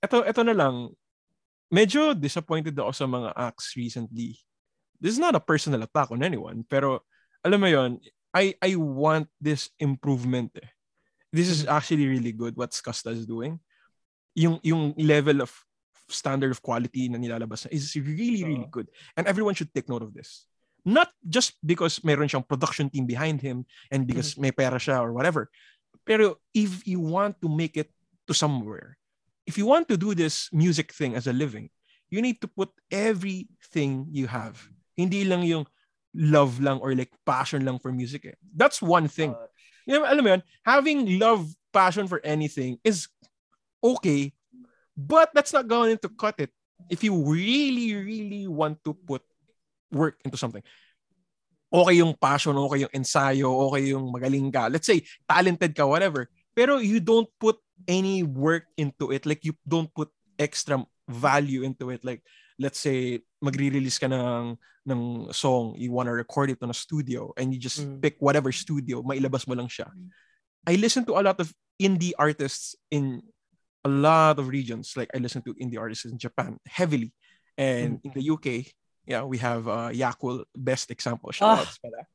ito 0.00 0.24
ito 0.24 0.40
na 0.40 0.56
lang 0.56 0.88
medyo 1.68 2.16
disappointed 2.16 2.72
ako 2.72 2.92
sa 2.96 3.04
mga 3.04 3.36
acts 3.36 3.76
recently 3.76 4.40
this 4.96 5.12
is 5.12 5.20
not 5.20 5.36
a 5.36 5.42
personal 5.42 5.84
attack 5.84 6.08
on 6.08 6.24
anyone 6.24 6.64
pero 6.64 7.04
alam 7.44 7.60
mo 7.60 7.68
yon 7.68 8.00
I 8.36 8.52
I 8.60 8.76
want 8.76 9.32
this 9.40 9.72
improvement 9.80 10.52
eh. 10.60 10.68
This 11.32 11.48
is 11.48 11.64
actually 11.64 12.04
really 12.04 12.36
good 12.36 12.52
what 12.52 12.76
Skasta 12.76 13.08
is 13.16 13.24
doing. 13.24 13.56
Yung 14.36 14.60
yung 14.60 14.92
level 15.00 15.40
of 15.40 15.48
standard 16.12 16.52
of 16.52 16.60
quality 16.60 17.08
na 17.08 17.16
nilalabas 17.16 17.64
na 17.64 17.72
is 17.72 17.96
really 17.96 18.44
really 18.44 18.68
Oo. 18.68 18.70
good 18.70 18.86
and 19.18 19.26
everyone 19.26 19.56
should 19.56 19.72
take 19.72 19.88
note 19.88 20.04
of 20.04 20.12
this. 20.12 20.44
Not 20.86 21.10
just 21.26 21.58
because 21.66 21.98
mayroon 22.06 22.30
siyang 22.30 22.46
production 22.46 22.86
team 22.86 23.10
behind 23.10 23.42
him 23.42 23.66
and 23.90 24.06
because 24.06 24.38
may 24.38 24.54
pera 24.54 24.78
siya 24.78 25.02
or 25.02 25.10
whatever. 25.10 25.50
Pero 26.06 26.38
if 26.54 26.86
you 26.86 27.02
want 27.02 27.42
to 27.42 27.50
make 27.50 27.74
it 27.74 27.90
to 28.30 28.32
somewhere, 28.32 28.94
if 29.42 29.58
you 29.58 29.66
want 29.66 29.90
to 29.90 29.98
do 29.98 30.14
this 30.14 30.46
music 30.54 30.94
thing 30.94 31.18
as 31.18 31.26
a 31.26 31.34
living, 31.34 31.74
you 32.06 32.22
need 32.22 32.38
to 32.38 32.46
put 32.46 32.70
everything 32.86 34.06
you 34.14 34.30
have. 34.30 34.62
Hindi 34.94 35.26
lang 35.26 35.42
yung 35.42 35.66
love 36.14 36.62
lang 36.62 36.78
or 36.78 36.94
like 36.94 37.10
passion 37.26 37.66
lang 37.66 37.82
for 37.82 37.90
music. 37.90 38.30
Eh. 38.30 38.38
That's 38.54 38.78
one 38.78 39.10
thing. 39.10 39.34
Uh, 39.34 39.50
You 39.86 40.02
know, 40.02 40.02
alam 40.02 40.22
mo 40.26 40.30
yun, 40.34 40.42
having 40.66 41.22
love, 41.22 41.46
passion 41.70 42.10
for 42.10 42.18
anything 42.26 42.80
is 42.82 43.06
okay, 43.78 44.34
but 44.98 45.30
that's 45.30 45.54
not 45.54 45.70
going 45.70 45.94
to 46.02 46.10
cut 46.10 46.34
it 46.42 46.50
if 46.90 47.04
you 47.06 47.12
really, 47.12 47.94
really 47.94 48.50
want 48.50 48.82
to 48.82 48.96
put 48.96 49.22
work 49.92 50.18
into 50.24 50.36
something. 50.36 50.62
Okay 51.66 51.98
yung 51.98 52.14
passion, 52.14 52.56
okay 52.56 52.86
yung 52.86 52.94
ensayo, 52.94 53.50
okay 53.70 53.90
yung 53.90 54.10
magaling 54.12 54.52
ka. 54.54 54.70
Let's 54.70 54.86
say, 54.86 55.02
talented 55.28 55.74
ka, 55.74 55.86
whatever. 55.86 56.30
Pero 56.54 56.78
you 56.78 57.00
don't 57.02 57.28
put 57.38 57.58
any 57.88 58.22
work 58.22 58.64
into 58.78 59.10
it. 59.10 59.26
Like, 59.26 59.44
you 59.44 59.52
don't 59.66 59.92
put 59.92 60.08
extra 60.38 60.80
value 61.08 61.62
into 61.62 61.90
it. 61.90 62.04
Like, 62.06 62.22
let's 62.58 62.80
say, 62.80 63.20
magre-release 63.42 63.98
ka 63.98 64.06
ng, 64.08 64.56
ng 64.88 65.32
song, 65.34 65.74
you 65.76 65.92
wanna 65.92 66.14
record 66.14 66.50
it 66.50 66.62
on 66.62 66.70
a 66.70 66.76
studio, 66.76 67.34
and 67.36 67.52
you 67.52 67.58
just 67.60 67.82
Mm. 67.82 68.00
pick 68.00 68.16
whatever 68.22 68.50
studio, 68.54 69.02
mailabas 69.02 69.44
mo 69.44 69.54
lang 69.54 69.68
siya. 69.68 69.90
I 70.66 70.78
listen 70.78 71.04
to 71.06 71.18
a 71.18 71.22
lot 71.22 71.38
of 71.38 71.52
indie 71.78 72.14
artists 72.18 72.74
in 72.90 73.22
a 73.84 73.90
lot 73.90 74.38
of 74.38 74.48
regions. 74.48 74.96
Like, 74.96 75.10
I 75.14 75.18
listen 75.18 75.42
to 75.46 75.54
indie 75.60 75.78
artists 75.78 76.06
in 76.06 76.18
Japan 76.18 76.58
heavily. 76.66 77.12
And 77.58 78.00
in 78.02 78.12
the 78.12 78.24
UK, 78.24 78.72
yeah, 79.06 79.22
we 79.22 79.38
have 79.38 79.68
uh, 79.68 79.90
Yakul, 79.94 80.44
best 80.54 80.90
example. 80.90 81.30
Shoutouts 81.30 81.78
pala. 81.80 82.06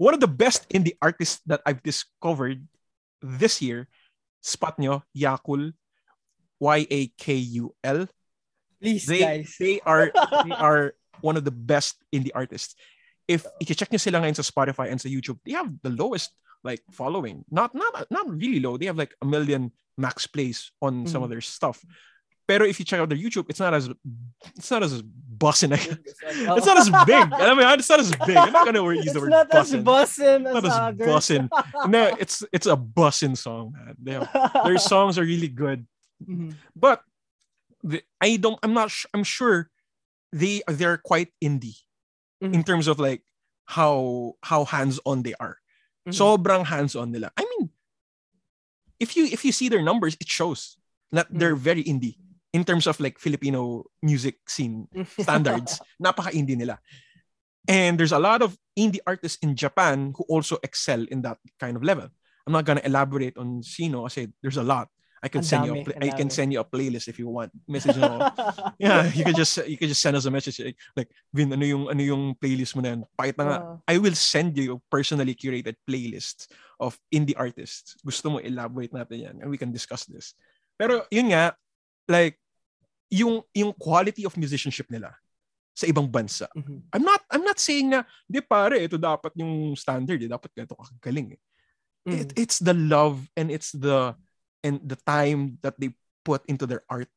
One 0.00 0.14
of 0.16 0.20
the 0.20 0.32
best 0.32 0.64
indie 0.72 0.96
artists 1.00 1.44
that 1.44 1.60
I've 1.68 1.84
discovered 1.84 2.64
this 3.20 3.60
year, 3.60 3.86
spot 4.40 4.80
nyo, 4.80 5.04
Yakul, 5.12 5.76
Y-A-K-U-L. 6.58 8.08
please, 8.80 9.04
They, 9.06 9.20
guys. 9.20 9.56
they 9.60 9.80
are 9.84 10.08
they 10.44 10.56
are 10.56 10.94
one 11.20 11.36
of 11.36 11.44
the 11.44 11.52
best 11.52 12.00
indie 12.12 12.32
artists. 12.34 12.74
If 13.28 13.44
i-check 13.60 13.92
nyo 13.92 14.00
sila 14.00 14.24
ngayon 14.24 14.34
sa 14.40 14.42
Spotify 14.42 14.90
and 14.90 15.00
sa 15.00 15.08
YouTube, 15.08 15.38
they 15.44 15.52
have 15.52 15.68
the 15.84 15.92
lowest 15.92 16.32
like 16.64 16.80
following. 16.90 17.44
Not 17.52 17.76
not 17.76 18.08
not 18.10 18.26
really 18.28 18.60
low. 18.60 18.80
They 18.80 18.88
have 18.88 18.98
like 18.98 19.12
a 19.20 19.28
million 19.28 19.72
max 20.00 20.26
plays 20.26 20.72
on 20.80 21.04
some 21.06 21.22
of 21.22 21.28
their 21.28 21.44
stuff. 21.44 21.80
Pero 22.50 22.66
if 22.66 22.80
you 22.80 22.84
check 22.84 22.98
out 22.98 23.08
their 23.08 23.18
YouTube, 23.18 23.46
it's 23.48 23.60
not 23.62 23.72
as 23.78 23.86
it's 24.58 24.70
not 24.74 24.82
as 24.82 25.02
bussin'. 25.42 25.70
It's 25.70 26.66
not 26.66 26.78
as 26.82 26.90
big. 27.06 27.14
I 27.32 27.54
mean. 27.54 27.78
It's 27.78 27.88
not 27.88 28.00
as 28.02 28.10
big. 28.26 28.34
I'm 28.36 28.50
not 28.52 28.66
gonna 28.66 28.82
use 28.90 29.06
It's 29.06 29.14
the 29.14 29.20
word 29.22 29.30
not 29.30 29.46
bussin'. 29.48 29.84
bussin' 29.86 30.42
Not 30.42 30.64
as 30.66 30.74
others. 30.74 31.06
bussin'. 31.06 31.46
No, 31.94 32.02
it's 32.18 32.42
it's 32.50 32.66
a 32.66 32.74
bussin' 32.74 33.36
song, 33.38 33.70
man. 34.02 34.26
Their 34.66 34.78
songs 34.92 35.14
are 35.18 35.22
really 35.22 35.46
good. 35.46 35.86
Mhm. 36.18 36.58
but 36.74 37.06
the, 37.86 38.02
I 38.20 38.34
don't. 38.36 38.58
I'm 38.66 38.74
not. 38.74 38.90
Sh- 38.90 39.06
I'm 39.14 39.22
sure 39.24 39.70
they 40.34 40.60
they're 40.66 40.98
quite 40.98 41.30
indie 41.40 41.78
in 42.42 42.60
Mhm. 42.60 42.66
terms 42.66 42.86
of 42.90 42.98
like 42.98 43.22
how 43.64 44.34
how 44.42 44.66
hands 44.66 44.98
on 45.06 45.22
they 45.22 45.32
are. 45.38 45.56
Mhm. 46.04 46.12
Sobrang 46.18 46.66
hands 46.66 46.92
on 46.98 47.14
nila. 47.14 47.30
I 47.38 47.46
mean, 47.46 47.70
if 48.98 49.14
you 49.16 49.24
if 49.30 49.46
you 49.46 49.52
see 49.54 49.70
their 49.70 49.80
numbers, 49.86 50.18
it 50.20 50.26
shows 50.28 50.76
that 51.14 51.30
they're 51.30 51.56
very 51.56 51.82
indie 51.86 52.18
in 52.52 52.64
terms 52.64 52.86
of 52.86 52.98
like 52.98 53.18
Filipino 53.18 53.84
music 54.02 54.42
scene 54.46 54.88
standards. 55.18 55.80
Napaka 56.02 56.34
indie 56.34 56.56
nila. 56.56 56.78
And 57.68 57.98
there's 57.98 58.12
a 58.12 58.18
lot 58.18 58.42
of 58.42 58.56
indie 58.78 59.04
artists 59.06 59.38
in 59.42 59.54
Japan 59.54 60.12
who 60.16 60.24
also 60.28 60.58
excel 60.62 61.04
in 61.10 61.22
that 61.22 61.38
kind 61.60 61.76
of 61.76 61.82
level. 61.84 62.08
I'm 62.46 62.52
not 62.52 62.64
gonna 62.64 62.82
elaborate 62.84 63.36
on 63.36 63.62
sino 63.62 64.08
kasi 64.08 64.32
there's 64.42 64.56
a 64.56 64.66
lot. 64.66 64.88
I 65.20 65.28
can 65.28 65.44
send 65.44 65.68
you 65.68 65.76
a 65.76 65.84
ang 65.84 66.00
I 66.00 66.16
can 66.16 66.32
send 66.32 66.48
you 66.48 66.64
a 66.64 66.64
playlist 66.64 67.04
if 67.04 67.20
you 67.20 67.28
want. 67.28 67.52
Message 67.68 68.00
yeah, 68.80 69.04
you 69.12 69.20
can 69.20 69.36
just 69.36 69.60
you 69.68 69.76
can 69.76 69.92
just 69.92 70.00
send 70.00 70.16
us 70.16 70.24
a 70.24 70.32
message 70.32 70.56
like 70.96 71.12
Vin 71.36 71.52
ano 71.52 71.60
yung 71.60 71.92
ano 71.92 72.00
yung 72.00 72.32
playlist 72.40 72.72
mo 72.72 72.80
na 72.80 72.96
yan? 72.96 73.00
Pakita 73.12 73.42
nga. 73.44 73.58
Ah. 73.60 73.76
I 73.84 74.00
will 74.00 74.16
send 74.16 74.56
you 74.56 74.80
a 74.80 74.82
personally 74.88 75.36
curated 75.36 75.76
playlist 75.84 76.48
of 76.80 76.96
indie 77.12 77.36
artists. 77.36 78.00
Gusto 78.00 78.32
mo 78.32 78.36
elaborate 78.40 78.96
natin 78.96 79.18
yan 79.20 79.36
and 79.44 79.52
we 79.52 79.60
can 79.60 79.68
discuss 79.68 80.08
this. 80.08 80.32
Pero 80.80 81.04
yun 81.12 81.36
nga 81.36 81.52
like 82.10 82.34
yung 83.06 83.42
yung 83.54 83.70
quality 83.78 84.26
of 84.26 84.34
musicianship 84.34 84.90
nila 84.90 85.14
sa 85.70 85.86
ibang 85.86 86.10
bansa. 86.10 86.50
Mhm. 86.52 86.90
I'm 86.90 87.04
not 87.06 87.22
I'm 87.30 87.46
not 87.46 87.62
saying 87.62 87.94
na 87.94 88.02
di 88.26 88.42
pare 88.42 88.82
ito 88.82 88.98
dapat 88.98 89.30
yung 89.38 89.78
standard, 89.78 90.18
eh. 90.18 90.26
dapat 90.28 90.50
ganito 90.50 90.74
kagaling 90.74 91.38
eh. 91.38 91.40
It, 92.10 92.32
Mm. 92.32 92.42
it's 92.42 92.58
the 92.58 92.72
love 92.72 93.28
and 93.36 93.52
it's 93.52 93.70
the 93.76 94.16
and 94.64 94.80
the 94.82 94.96
time 95.04 95.60
that 95.60 95.76
they 95.76 95.92
put 96.24 96.40
into 96.48 96.64
their 96.64 96.80
art 96.88 97.08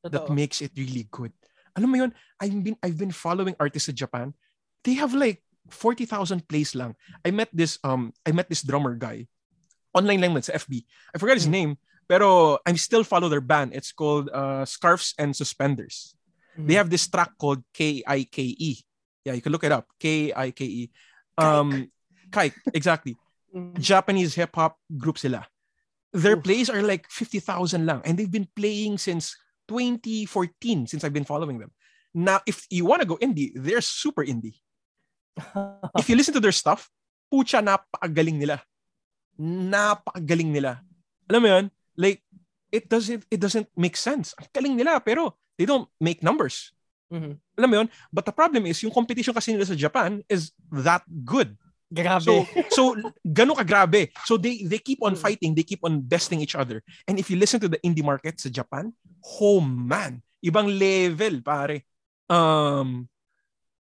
that 0.00 0.26
Totoo. 0.26 0.32
makes 0.32 0.64
it 0.64 0.72
really 0.76 1.04
good. 1.12 1.28
Alam 1.76 1.88
mo 1.92 1.96
yun, 2.00 2.12
I've 2.40 2.56
been 2.64 2.76
I've 2.80 2.96
been 2.96 3.12
following 3.14 3.52
artists 3.60 3.88
in 3.92 3.96
Japan. 4.00 4.32
They 4.84 4.96
have 4.96 5.12
like 5.12 5.44
40,000 5.68 6.48
plays 6.48 6.72
lang. 6.72 6.96
I 7.20 7.30
met 7.30 7.52
this 7.52 7.76
um 7.84 8.16
I 8.24 8.32
met 8.32 8.48
this 8.48 8.64
drummer 8.64 8.96
guy. 8.96 9.28
Online 9.92 10.24
lang 10.24 10.32
man 10.32 10.44
sa 10.44 10.56
FB. 10.56 10.82
I 11.12 11.20
forgot 11.20 11.36
his 11.36 11.48
Mm. 11.50 11.56
name, 11.56 11.72
pero 12.10 12.58
I 12.66 12.74
still 12.74 13.06
follow 13.06 13.30
their 13.30 13.40
band. 13.44 13.70
It's 13.70 13.94
called 13.94 14.26
uh, 14.34 14.66
Scarves 14.66 15.14
and 15.14 15.30
Suspenders. 15.30 16.18
They 16.58 16.74
Mhm. 16.74 16.80
have 16.82 16.90
this 16.90 17.06
track 17.06 17.38
called 17.38 17.62
K-I-K-E. 17.70 18.70
Yeah, 19.22 19.38
you 19.38 19.42
can 19.46 19.54
look 19.54 19.62
it 19.62 19.70
up. 19.70 19.86
K-I-K-E. 20.02 20.90
Um 21.38 21.86
Kike, 22.34 22.58
exactly. 22.74 23.14
Mhm. 23.54 23.78
Japanese 23.94 24.34
hip 24.34 24.50
hop 24.58 24.74
group 24.98 25.22
sila. 25.22 25.46
Their 26.10 26.34
Oof. 26.34 26.42
plays 26.42 26.66
are 26.66 26.82
like 26.82 27.06
50,000 27.06 27.86
lang 27.86 28.02
and 28.02 28.18
they've 28.18 28.30
been 28.30 28.50
playing 28.58 28.98
since 28.98 29.38
2014 29.70 30.90
since 30.90 31.06
I've 31.06 31.14
been 31.14 31.28
following 31.28 31.62
them. 31.62 31.70
Now, 32.10 32.42
if 32.42 32.66
you 32.74 32.82
want 32.82 33.06
to 33.06 33.06
go 33.06 33.14
indie, 33.22 33.54
they're 33.54 33.80
super 33.86 34.26
indie. 34.26 34.58
If 36.02 36.10
you 36.10 36.18
listen 36.18 36.34
to 36.34 36.42
their 36.42 36.50
stuff, 36.54 36.90
pucha, 37.30 37.62
napakagaling 37.62 38.42
nila. 38.42 38.58
Napakagaling 39.38 40.50
nila. 40.50 40.82
Alam 41.30 41.40
mo 41.40 41.48
yun? 41.48 41.66
Like, 42.00 42.24
it 42.72 42.88
doesn't, 42.88 43.28
it 43.28 43.36
doesn't 43.36 43.68
make 43.76 44.00
sense. 44.00 44.32
Ang 44.40 44.48
galing 44.56 44.74
nila, 44.80 44.96
pero 45.04 45.36
they 45.60 45.68
don't 45.68 45.84
make 46.00 46.24
numbers. 46.24 46.72
Mhm. 47.12 47.36
Alam 47.58 47.68
mo 47.68 47.76
yun? 47.84 47.88
But 48.08 48.24
the 48.24 48.32
problem 48.32 48.64
is, 48.64 48.80
yung 48.80 48.94
competition 48.94 49.36
kasi 49.36 49.52
nila 49.52 49.68
sa 49.68 49.76
Japan 49.76 50.24
is 50.30 50.54
that 50.72 51.04
good. 51.26 51.58
Grabe. 51.90 52.22
So 52.22 52.32
so 52.70 52.82
gano'n 53.26 53.58
kagrabe. 53.58 54.14
So 54.22 54.38
they 54.38 54.62
they 54.62 54.78
keep 54.78 55.02
on 55.02 55.18
Mm. 55.18 55.22
fighting, 55.26 55.52
they 55.58 55.66
keep 55.66 55.82
on 55.82 55.98
besting 56.06 56.38
each 56.38 56.54
other. 56.54 56.86
And 57.10 57.18
if 57.18 57.26
you 57.26 57.34
listen 57.34 57.58
to 57.58 57.66
the 57.66 57.82
indie 57.82 58.06
market 58.06 58.38
sa 58.38 58.46
Japan, 58.46 58.94
oh 59.42 59.58
man, 59.58 60.22
ibang 60.38 60.70
level 60.70 61.42
pare. 61.42 61.82
Um 62.30 63.10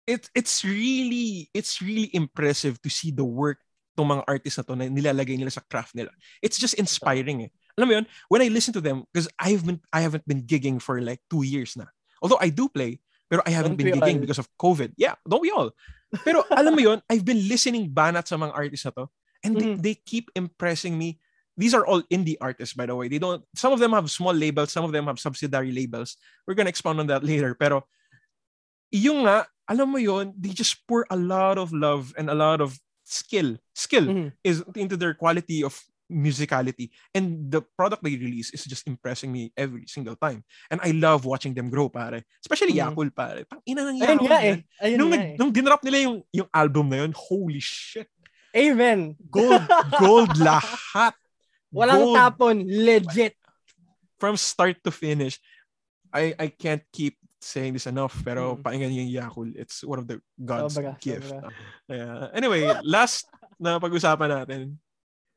it 0.09 0.33
it's 0.33 0.65
really 0.65 1.53
it's 1.53 1.85
really 1.85 2.09
impressive 2.17 2.81
to 2.81 2.89
see 2.89 3.13
the 3.13 3.21
work 3.21 3.61
ng 4.01 4.09
mga 4.09 4.25
artists 4.25 4.57
na 4.57 4.65
to 4.65 4.73
na 4.81 4.89
nilalagay 4.89 5.37
nila 5.37 5.53
sa 5.53 5.61
craft 5.69 5.93
nila. 5.93 6.09
It's 6.41 6.57
just 6.57 6.81
inspiring 6.81 7.45
eh. 7.45 7.53
Alam 7.81 7.89
mo 7.89 7.95
yun, 7.97 8.07
when 8.29 8.45
I 8.45 8.53
listen 8.53 8.77
to 8.77 8.85
them, 8.85 9.09
because 9.09 9.25
I've 9.41 9.65
been 9.65 9.81
I 9.89 10.05
haven't 10.05 10.29
been 10.29 10.45
gigging 10.45 10.77
for 10.85 11.01
like 11.01 11.25
two 11.33 11.41
years 11.49 11.73
na. 11.81 11.89
Although 12.21 12.37
I 12.37 12.53
do 12.53 12.69
play, 12.69 13.01
pero 13.33 13.41
I 13.49 13.57
haven't 13.57 13.81
Don't 13.81 13.89
been 13.89 13.97
gigging 13.97 14.21
all? 14.21 14.25
because 14.29 14.37
of 14.37 14.53
COVID. 14.61 14.93
Yeah, 15.01 15.17
don't 15.25 15.41
we 15.41 15.49
all? 15.49 15.73
Pero 16.21 16.45
alam 16.53 16.77
mo 16.77 16.83
yun, 16.85 17.01
I've 17.09 17.25
been 17.25 17.41
listening 17.49 17.89
banat 17.89 18.29
sa 18.29 18.37
mga 18.37 18.53
artists 18.53 18.85
na 18.85 18.93
to, 19.01 19.05
and 19.41 19.57
they, 19.57 19.65
Mhm. 19.73 19.77
they 19.81 19.95
keep 19.97 20.29
impressing 20.37 21.01
me. 21.01 21.17
These 21.57 21.73
are 21.73 21.89
all 21.89 22.05
indie 22.13 22.37
artists, 22.41 22.77
by 22.77 22.85
the 22.85 22.93
way. 22.93 23.09
They 23.09 23.17
don't. 23.23 23.41
Some 23.57 23.73
of 23.73 23.81
them 23.81 23.97
have 23.97 24.13
small 24.13 24.37
labels. 24.37 24.73
Some 24.77 24.85
of 24.85 24.93
them 24.93 25.09
have 25.09 25.17
subsidiary 25.17 25.73
labels. 25.73 26.21
We're 26.45 26.59
gonna 26.59 26.69
expound 26.69 27.01
on 27.01 27.09
that 27.09 27.25
later. 27.33 27.57
Pero 27.57 27.89
yung 28.91 29.25
nga, 29.25 29.47
alam 29.71 29.89
mo 29.95 29.99
yun, 30.03 30.35
they 30.37 30.51
just 30.51 30.83
pour 30.89 31.07
a 31.11 31.17
lot 31.17 31.57
of 31.59 31.73
love 31.73 32.13
and 32.19 32.29
a 32.29 32.35
lot 32.37 32.61
of 32.61 32.77
skill. 33.07 33.57
Skill 33.75 34.07
Mhm. 34.07 34.29
is 34.43 34.63
into 34.75 34.97
their 34.97 35.15
quality 35.15 35.63
of 35.63 35.79
musicality 36.11 36.91
and 37.15 37.49
the 37.49 37.63
product 37.63 38.03
they 38.03 38.19
release 38.19 38.51
is 38.51 38.67
just 38.67 38.83
impressing 38.85 39.31
me 39.31 39.55
every 39.55 39.87
single 39.87 40.19
time 40.19 40.43
and 40.69 40.83
I 40.83 40.91
love 40.91 41.23
watching 41.25 41.55
them 41.55 41.71
grow 41.71 41.87
pare 41.89 42.27
especially 42.43 42.75
Mhm. 42.75 42.83
Yakul 42.91 43.15
pare 43.15 43.47
tang 43.47 43.63
ina 43.65 43.87
ng 43.87 43.97
Ayun 43.97 44.19
Yakul 44.19 44.27
nga 44.27 44.41
eh. 44.43 44.57
Ayun 44.83 44.97
nung, 44.99 45.11
nga 45.15 45.23
eh. 45.23 45.35
nung 45.39 45.51
dinrop 45.55 45.83
nila 45.87 45.99
yung 46.03 46.17
yung 46.35 46.49
album 46.51 46.91
na 46.91 47.07
yun 47.07 47.15
holy 47.15 47.63
shit 47.63 48.11
Amen. 48.51 49.15
gold 49.31 49.63
gold 50.03 50.35
lahat 50.37 51.15
Walang 51.71 52.03
Gold 52.03 52.17
tapon. 52.19 52.57
Legit. 52.67 53.39
from 54.19 54.35
start 54.35 54.83
to 54.83 54.91
finish 54.91 55.39
I 56.11 56.35
I 56.37 56.47
can't 56.51 56.83
keep 56.91 57.15
saying 57.41 57.73
this 57.73 57.87
enough 57.89 58.13
pero 58.21 58.53
Mm. 58.53 58.61
pakinggan 58.61 58.91
niyo 58.93 59.01
yung 59.07 59.15
Yakul 59.17 59.49
it's 59.57 59.81
one 59.81 59.97
of 59.97 60.05
the 60.05 60.19
God's 60.37 60.75
Sobra, 60.77 60.99
gift 61.01 61.31
sobra. 61.31 61.49
Yeah. 61.89 62.29
anyway 62.35 62.67
last 62.85 63.25
na 63.57 63.79
pag-usapan 63.79 64.29
natin 64.29 64.61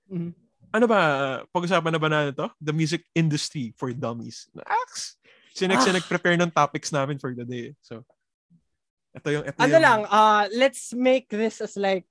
Mhm. 0.10 0.36
Ano 0.74 0.86
ba, 0.90 1.00
pag-usapan 1.54 1.94
na 1.94 2.02
ba 2.02 2.10
natin 2.10 2.34
to? 2.34 2.48
The 2.58 2.74
music 2.74 3.06
industry 3.14 3.78
for 3.78 3.94
dummies. 3.94 4.50
Ax! 4.66 5.22
Si 5.54 5.70
Nex 5.70 5.86
yung 5.86 5.94
Ah. 5.94 6.00
nag-prepare 6.02 6.34
ng 6.42 6.50
topics 6.50 6.90
namin 6.90 7.22
for 7.22 7.30
the 7.38 7.46
day. 7.46 7.78
So, 7.86 8.02
ito 9.14 9.30
yung, 9.30 9.46
ito 9.46 9.58
Ano 9.62 9.70
yung, 9.78 9.86
lang, 9.86 10.02
uh, 10.10 10.50
let's 10.58 10.90
make 10.98 11.30
this 11.30 11.62
as 11.62 11.78
like 11.78 12.10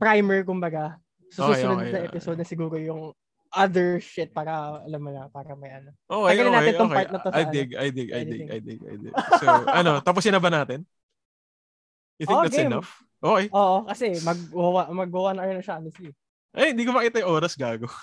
primer, 0.00 0.40
kumbaga. 0.40 0.96
So, 1.28 1.52
Okay, 1.52 1.60
susunod 1.60 1.84
okay, 1.84 1.92
na 1.92 1.98
okay. 2.00 2.08
episode 2.08 2.38
na 2.40 2.48
siguro 2.48 2.80
yung 2.80 3.12
other 3.52 4.00
shit 4.00 4.32
para, 4.32 4.80
alam 4.80 5.00
mo 5.04 5.12
na, 5.12 5.28
para 5.28 5.52
may 5.52 5.68
ano. 5.68 5.92
Okay, 6.08 6.32
Tagalin 6.32 6.48
okay, 6.48 6.56
natin 6.56 6.72
tong 6.80 6.88
okay. 6.88 6.98
part 7.04 7.10
na 7.12 7.18
to 7.20 7.28
I 7.28 7.36
ano, 7.44 7.52
dig, 7.52 7.70
I 7.76 7.88
dig, 7.92 8.08
I 8.08 8.22
dig. 8.24 8.42
I 8.48 8.58
dig, 8.64 8.80
I 8.88 8.94
dig. 8.96 9.14
So, 9.36 9.44
ano, 9.84 10.00
tapusin 10.00 10.32
na 10.32 10.40
ba 10.40 10.48
natin? 10.48 10.88
You 12.16 12.24
think 12.24 12.40
Oh, 12.40 12.42
that's 12.48 12.56
game. 12.56 12.72
enough? 12.72 12.88
Okay. 13.20 13.46
Oo, 13.52 13.76
kasi 13.84 14.16
mag, 14.24 14.38
mag 14.96 15.10
one 15.12 15.36
hour 15.36 15.52
na 15.52 15.60
siya, 15.60 15.76
honestly. 15.76 16.16
Ay, 16.54 16.72
hindi 16.72 16.84
ko 16.88 16.92
makita 16.96 17.20
yung 17.20 17.32
oras, 17.32 17.54
gago. 17.56 17.88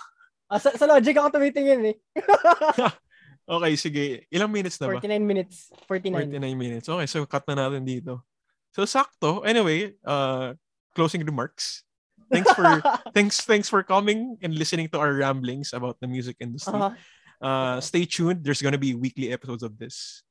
Ah, 0.45 0.61
sa, 0.61 0.69
sa 0.77 0.85
logic 0.85 1.17
ako 1.17 1.41
tumitingin 1.41 1.89
eh. 1.89 1.97
Okay, 3.45 3.73
sige. 3.77 4.05
Ilang 4.33 4.49
minutes 4.49 4.81
na 4.81 4.89
ba? 4.89 4.97
49 4.97 5.21
minutes. 5.21 5.69
49. 5.85 6.33
49 6.33 6.57
minutes. 6.57 6.87
Okay, 6.89 7.05
so 7.05 7.21
cut 7.29 7.45
na 7.45 7.65
natin 7.65 7.85
dito. 7.85 8.25
So 8.73 8.89
sakto. 8.89 9.45
Anyway, 9.45 9.93
uh 10.01 10.57
closing 10.97 11.21
remarks. 11.21 11.85
Thanks 12.33 12.49
for 12.57 12.65
thanks 13.15 13.45
thanks 13.45 13.69
for 13.69 13.85
coming 13.85 14.41
and 14.41 14.57
listening 14.57 14.89
to 14.93 14.97
our 14.97 15.13
ramblings 15.13 15.77
about 15.77 16.01
the 16.01 16.09
music 16.09 16.41
industry. 16.41 16.73
Uh-huh. 16.73 16.97
Uh 17.37 17.77
stay 17.85 18.09
tuned. 18.09 18.41
There's 18.41 18.65
to 18.73 18.81
be 18.81 18.97
weekly 18.97 19.29
episodes 19.29 19.61
of 19.61 19.77
this. 19.77 20.24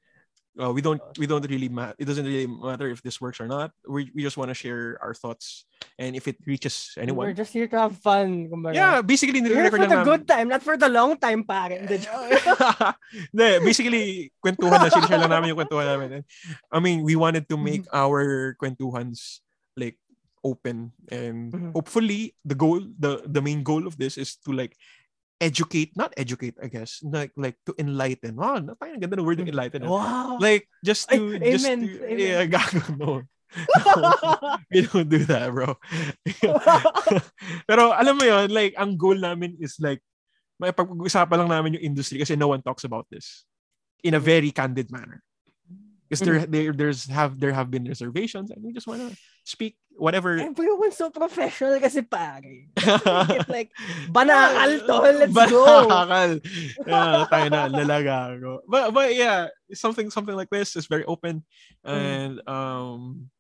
Uh, 0.55 0.71
we 0.71 0.79
don't 0.79 1.03
we 1.19 1.27
don't 1.27 1.43
really 1.51 1.67
ma- 1.67 1.91
it 1.99 2.07
doesn't 2.07 2.23
really 2.23 2.47
matter 2.47 2.87
if 2.87 3.03
this 3.03 3.19
works 3.19 3.43
or 3.43 3.51
not. 3.51 3.75
We 3.91 4.15
we 4.15 4.23
just 4.23 4.39
want 4.39 4.55
to 4.55 4.57
share 4.57 4.95
our 5.03 5.11
thoughts 5.11 5.67
and 5.99 6.15
if 6.15 6.31
it 6.31 6.39
reaches 6.47 6.95
anyone 6.95 7.27
We're 7.27 7.35
just 7.35 7.51
here 7.51 7.67
to 7.67 7.79
have 7.91 7.99
fun, 7.99 8.47
kumbaga. 8.47 8.75
Yeah, 8.79 9.03
basically 9.03 9.43
We're 9.43 9.67
here 9.67 9.75
for 9.75 9.83
the 9.83 9.91
namin. 9.91 10.07
good 10.07 10.23
time, 10.31 10.47
not 10.55 10.63
for 10.63 10.79
the 10.79 10.87
long 10.87 11.19
time, 11.19 11.43
pare. 11.43 11.75
Hindi, 11.75 11.99
joke. 12.07 12.39
Hindi, 13.35 13.51
basically, 13.67 14.05
kwentuhan 14.39 14.79
na. 14.79 14.95
Sinishare 14.95 15.27
lang 15.27 15.35
namin 15.35 15.51
yung 15.55 15.59
kwentuhan 15.59 15.87
namin. 15.91 16.09
And, 16.23 16.25
I 16.71 16.79
mean, 16.79 17.03
we 17.03 17.19
wanted 17.19 17.51
to 17.51 17.59
make 17.59 17.83
our 17.91 18.55
kwentuhans 18.55 19.43
like 19.75 19.99
open 20.47 20.93
and 21.11 21.51
Mhm. 21.51 21.73
hopefully 21.75 22.37
the 22.47 22.55
goal, 22.55 22.79
the 22.79 23.27
the 23.27 23.43
main 23.43 23.67
goal 23.67 23.91
of 23.91 23.99
this 23.99 24.15
is 24.15 24.37
to 24.47 24.55
like 24.55 24.79
educate, 25.41 25.97
not 25.97 26.15
educate, 26.17 26.55
I 26.63 26.69
guess, 26.69 27.03
like 27.03 27.33
like 27.37 27.59
to 27.67 27.75
enlighten. 27.79 28.37
Wow, 28.37 28.63
oh, 28.63 28.85
ang 28.85 29.01
ganda 29.01 29.19
ng 29.19 29.27
word 29.27 29.41
ng 29.43 29.51
enlighten. 29.51 29.87
Wow. 29.87 30.39
Like 30.39 30.69
just 30.85 31.11
Ay, 31.11 31.19
to 31.19 31.39
just 31.39 31.67
amen, 31.67 31.79
to, 31.87 31.91
amen. 32.07 32.19
yeah, 32.19 32.45
gago 32.55 32.81
no. 32.97 33.23
no. 33.87 34.11
We 34.71 34.83
don't 34.83 35.07
do 35.07 35.23
that, 35.31 35.55
bro. 35.55 35.79
Pero 37.71 37.95
alam 37.95 38.15
mo 38.19 38.25
yon 38.27 38.51
like 38.51 38.75
ang 38.75 38.99
goal 38.99 39.19
namin 39.19 39.55
is 39.63 39.79
like 39.79 40.03
may 40.59 40.75
pag-usapan 40.75 41.47
lang 41.47 41.51
namin 41.51 41.75
yung 41.79 41.95
industry 41.95 42.19
kasi 42.19 42.35
no 42.35 42.51
one 42.51 42.63
talks 42.63 42.87
about 42.87 43.07
this 43.11 43.47
in 44.03 44.15
a 44.15 44.23
very 44.23 44.51
candid 44.51 44.91
manner. 44.91 45.23
Because 46.07 46.23
there, 46.23 46.47
there 46.47 46.71
there's 46.75 47.07
have 47.11 47.39
there 47.41 47.55
have 47.55 47.71
been 47.71 47.87
reservations 47.87 48.51
and 48.51 48.63
we 48.63 48.75
just 48.75 48.87
wanna 48.87 49.11
speak 49.45 49.77
whatever. 49.97 50.39
Everyone's 50.39 50.97
so 50.97 51.11
professional 51.11 51.79
kasi 51.79 52.03
pare. 52.03 52.67
It's 52.77 53.49
like, 53.49 53.71
banakal 54.11 54.83
to, 54.87 54.95
let's 55.15 55.35
go. 55.51 55.87
Banakal. 55.87 56.31
yeah, 56.87 57.27
tayo 57.31 57.47
na, 57.51 57.71
lalaga 57.71 58.35
ako. 58.35 58.63
But, 58.67 58.91
but 58.93 59.15
yeah, 59.15 59.49
something 59.73 60.11
something 60.11 60.35
like 60.35 60.51
this 60.51 60.77
is 60.77 60.87
very 60.87 61.05
open. 61.07 61.45
And 61.85 62.43
um 62.49 63.31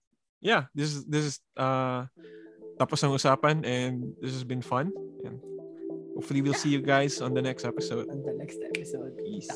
yeah, 0.40 0.70
this 0.74 0.94
is 0.94 1.04
this 1.06 1.24
is 1.24 1.36
uh 1.56 2.06
tapos 2.78 3.02
ang 3.02 3.14
usapan 3.14 3.62
and 3.66 4.14
this 4.22 4.32
has 4.34 4.44
been 4.44 4.62
fun. 4.62 4.92
And 5.24 5.40
hopefully 6.14 6.42
we'll 6.42 6.58
see 6.58 6.70
you 6.70 6.82
guys 6.82 7.20
on 7.20 7.34
the 7.34 7.42
next 7.42 7.64
episode. 7.64 8.10
On 8.10 8.22
the 8.22 8.34
next 8.38 8.58
episode. 8.62 9.18
Peace. 9.22 9.50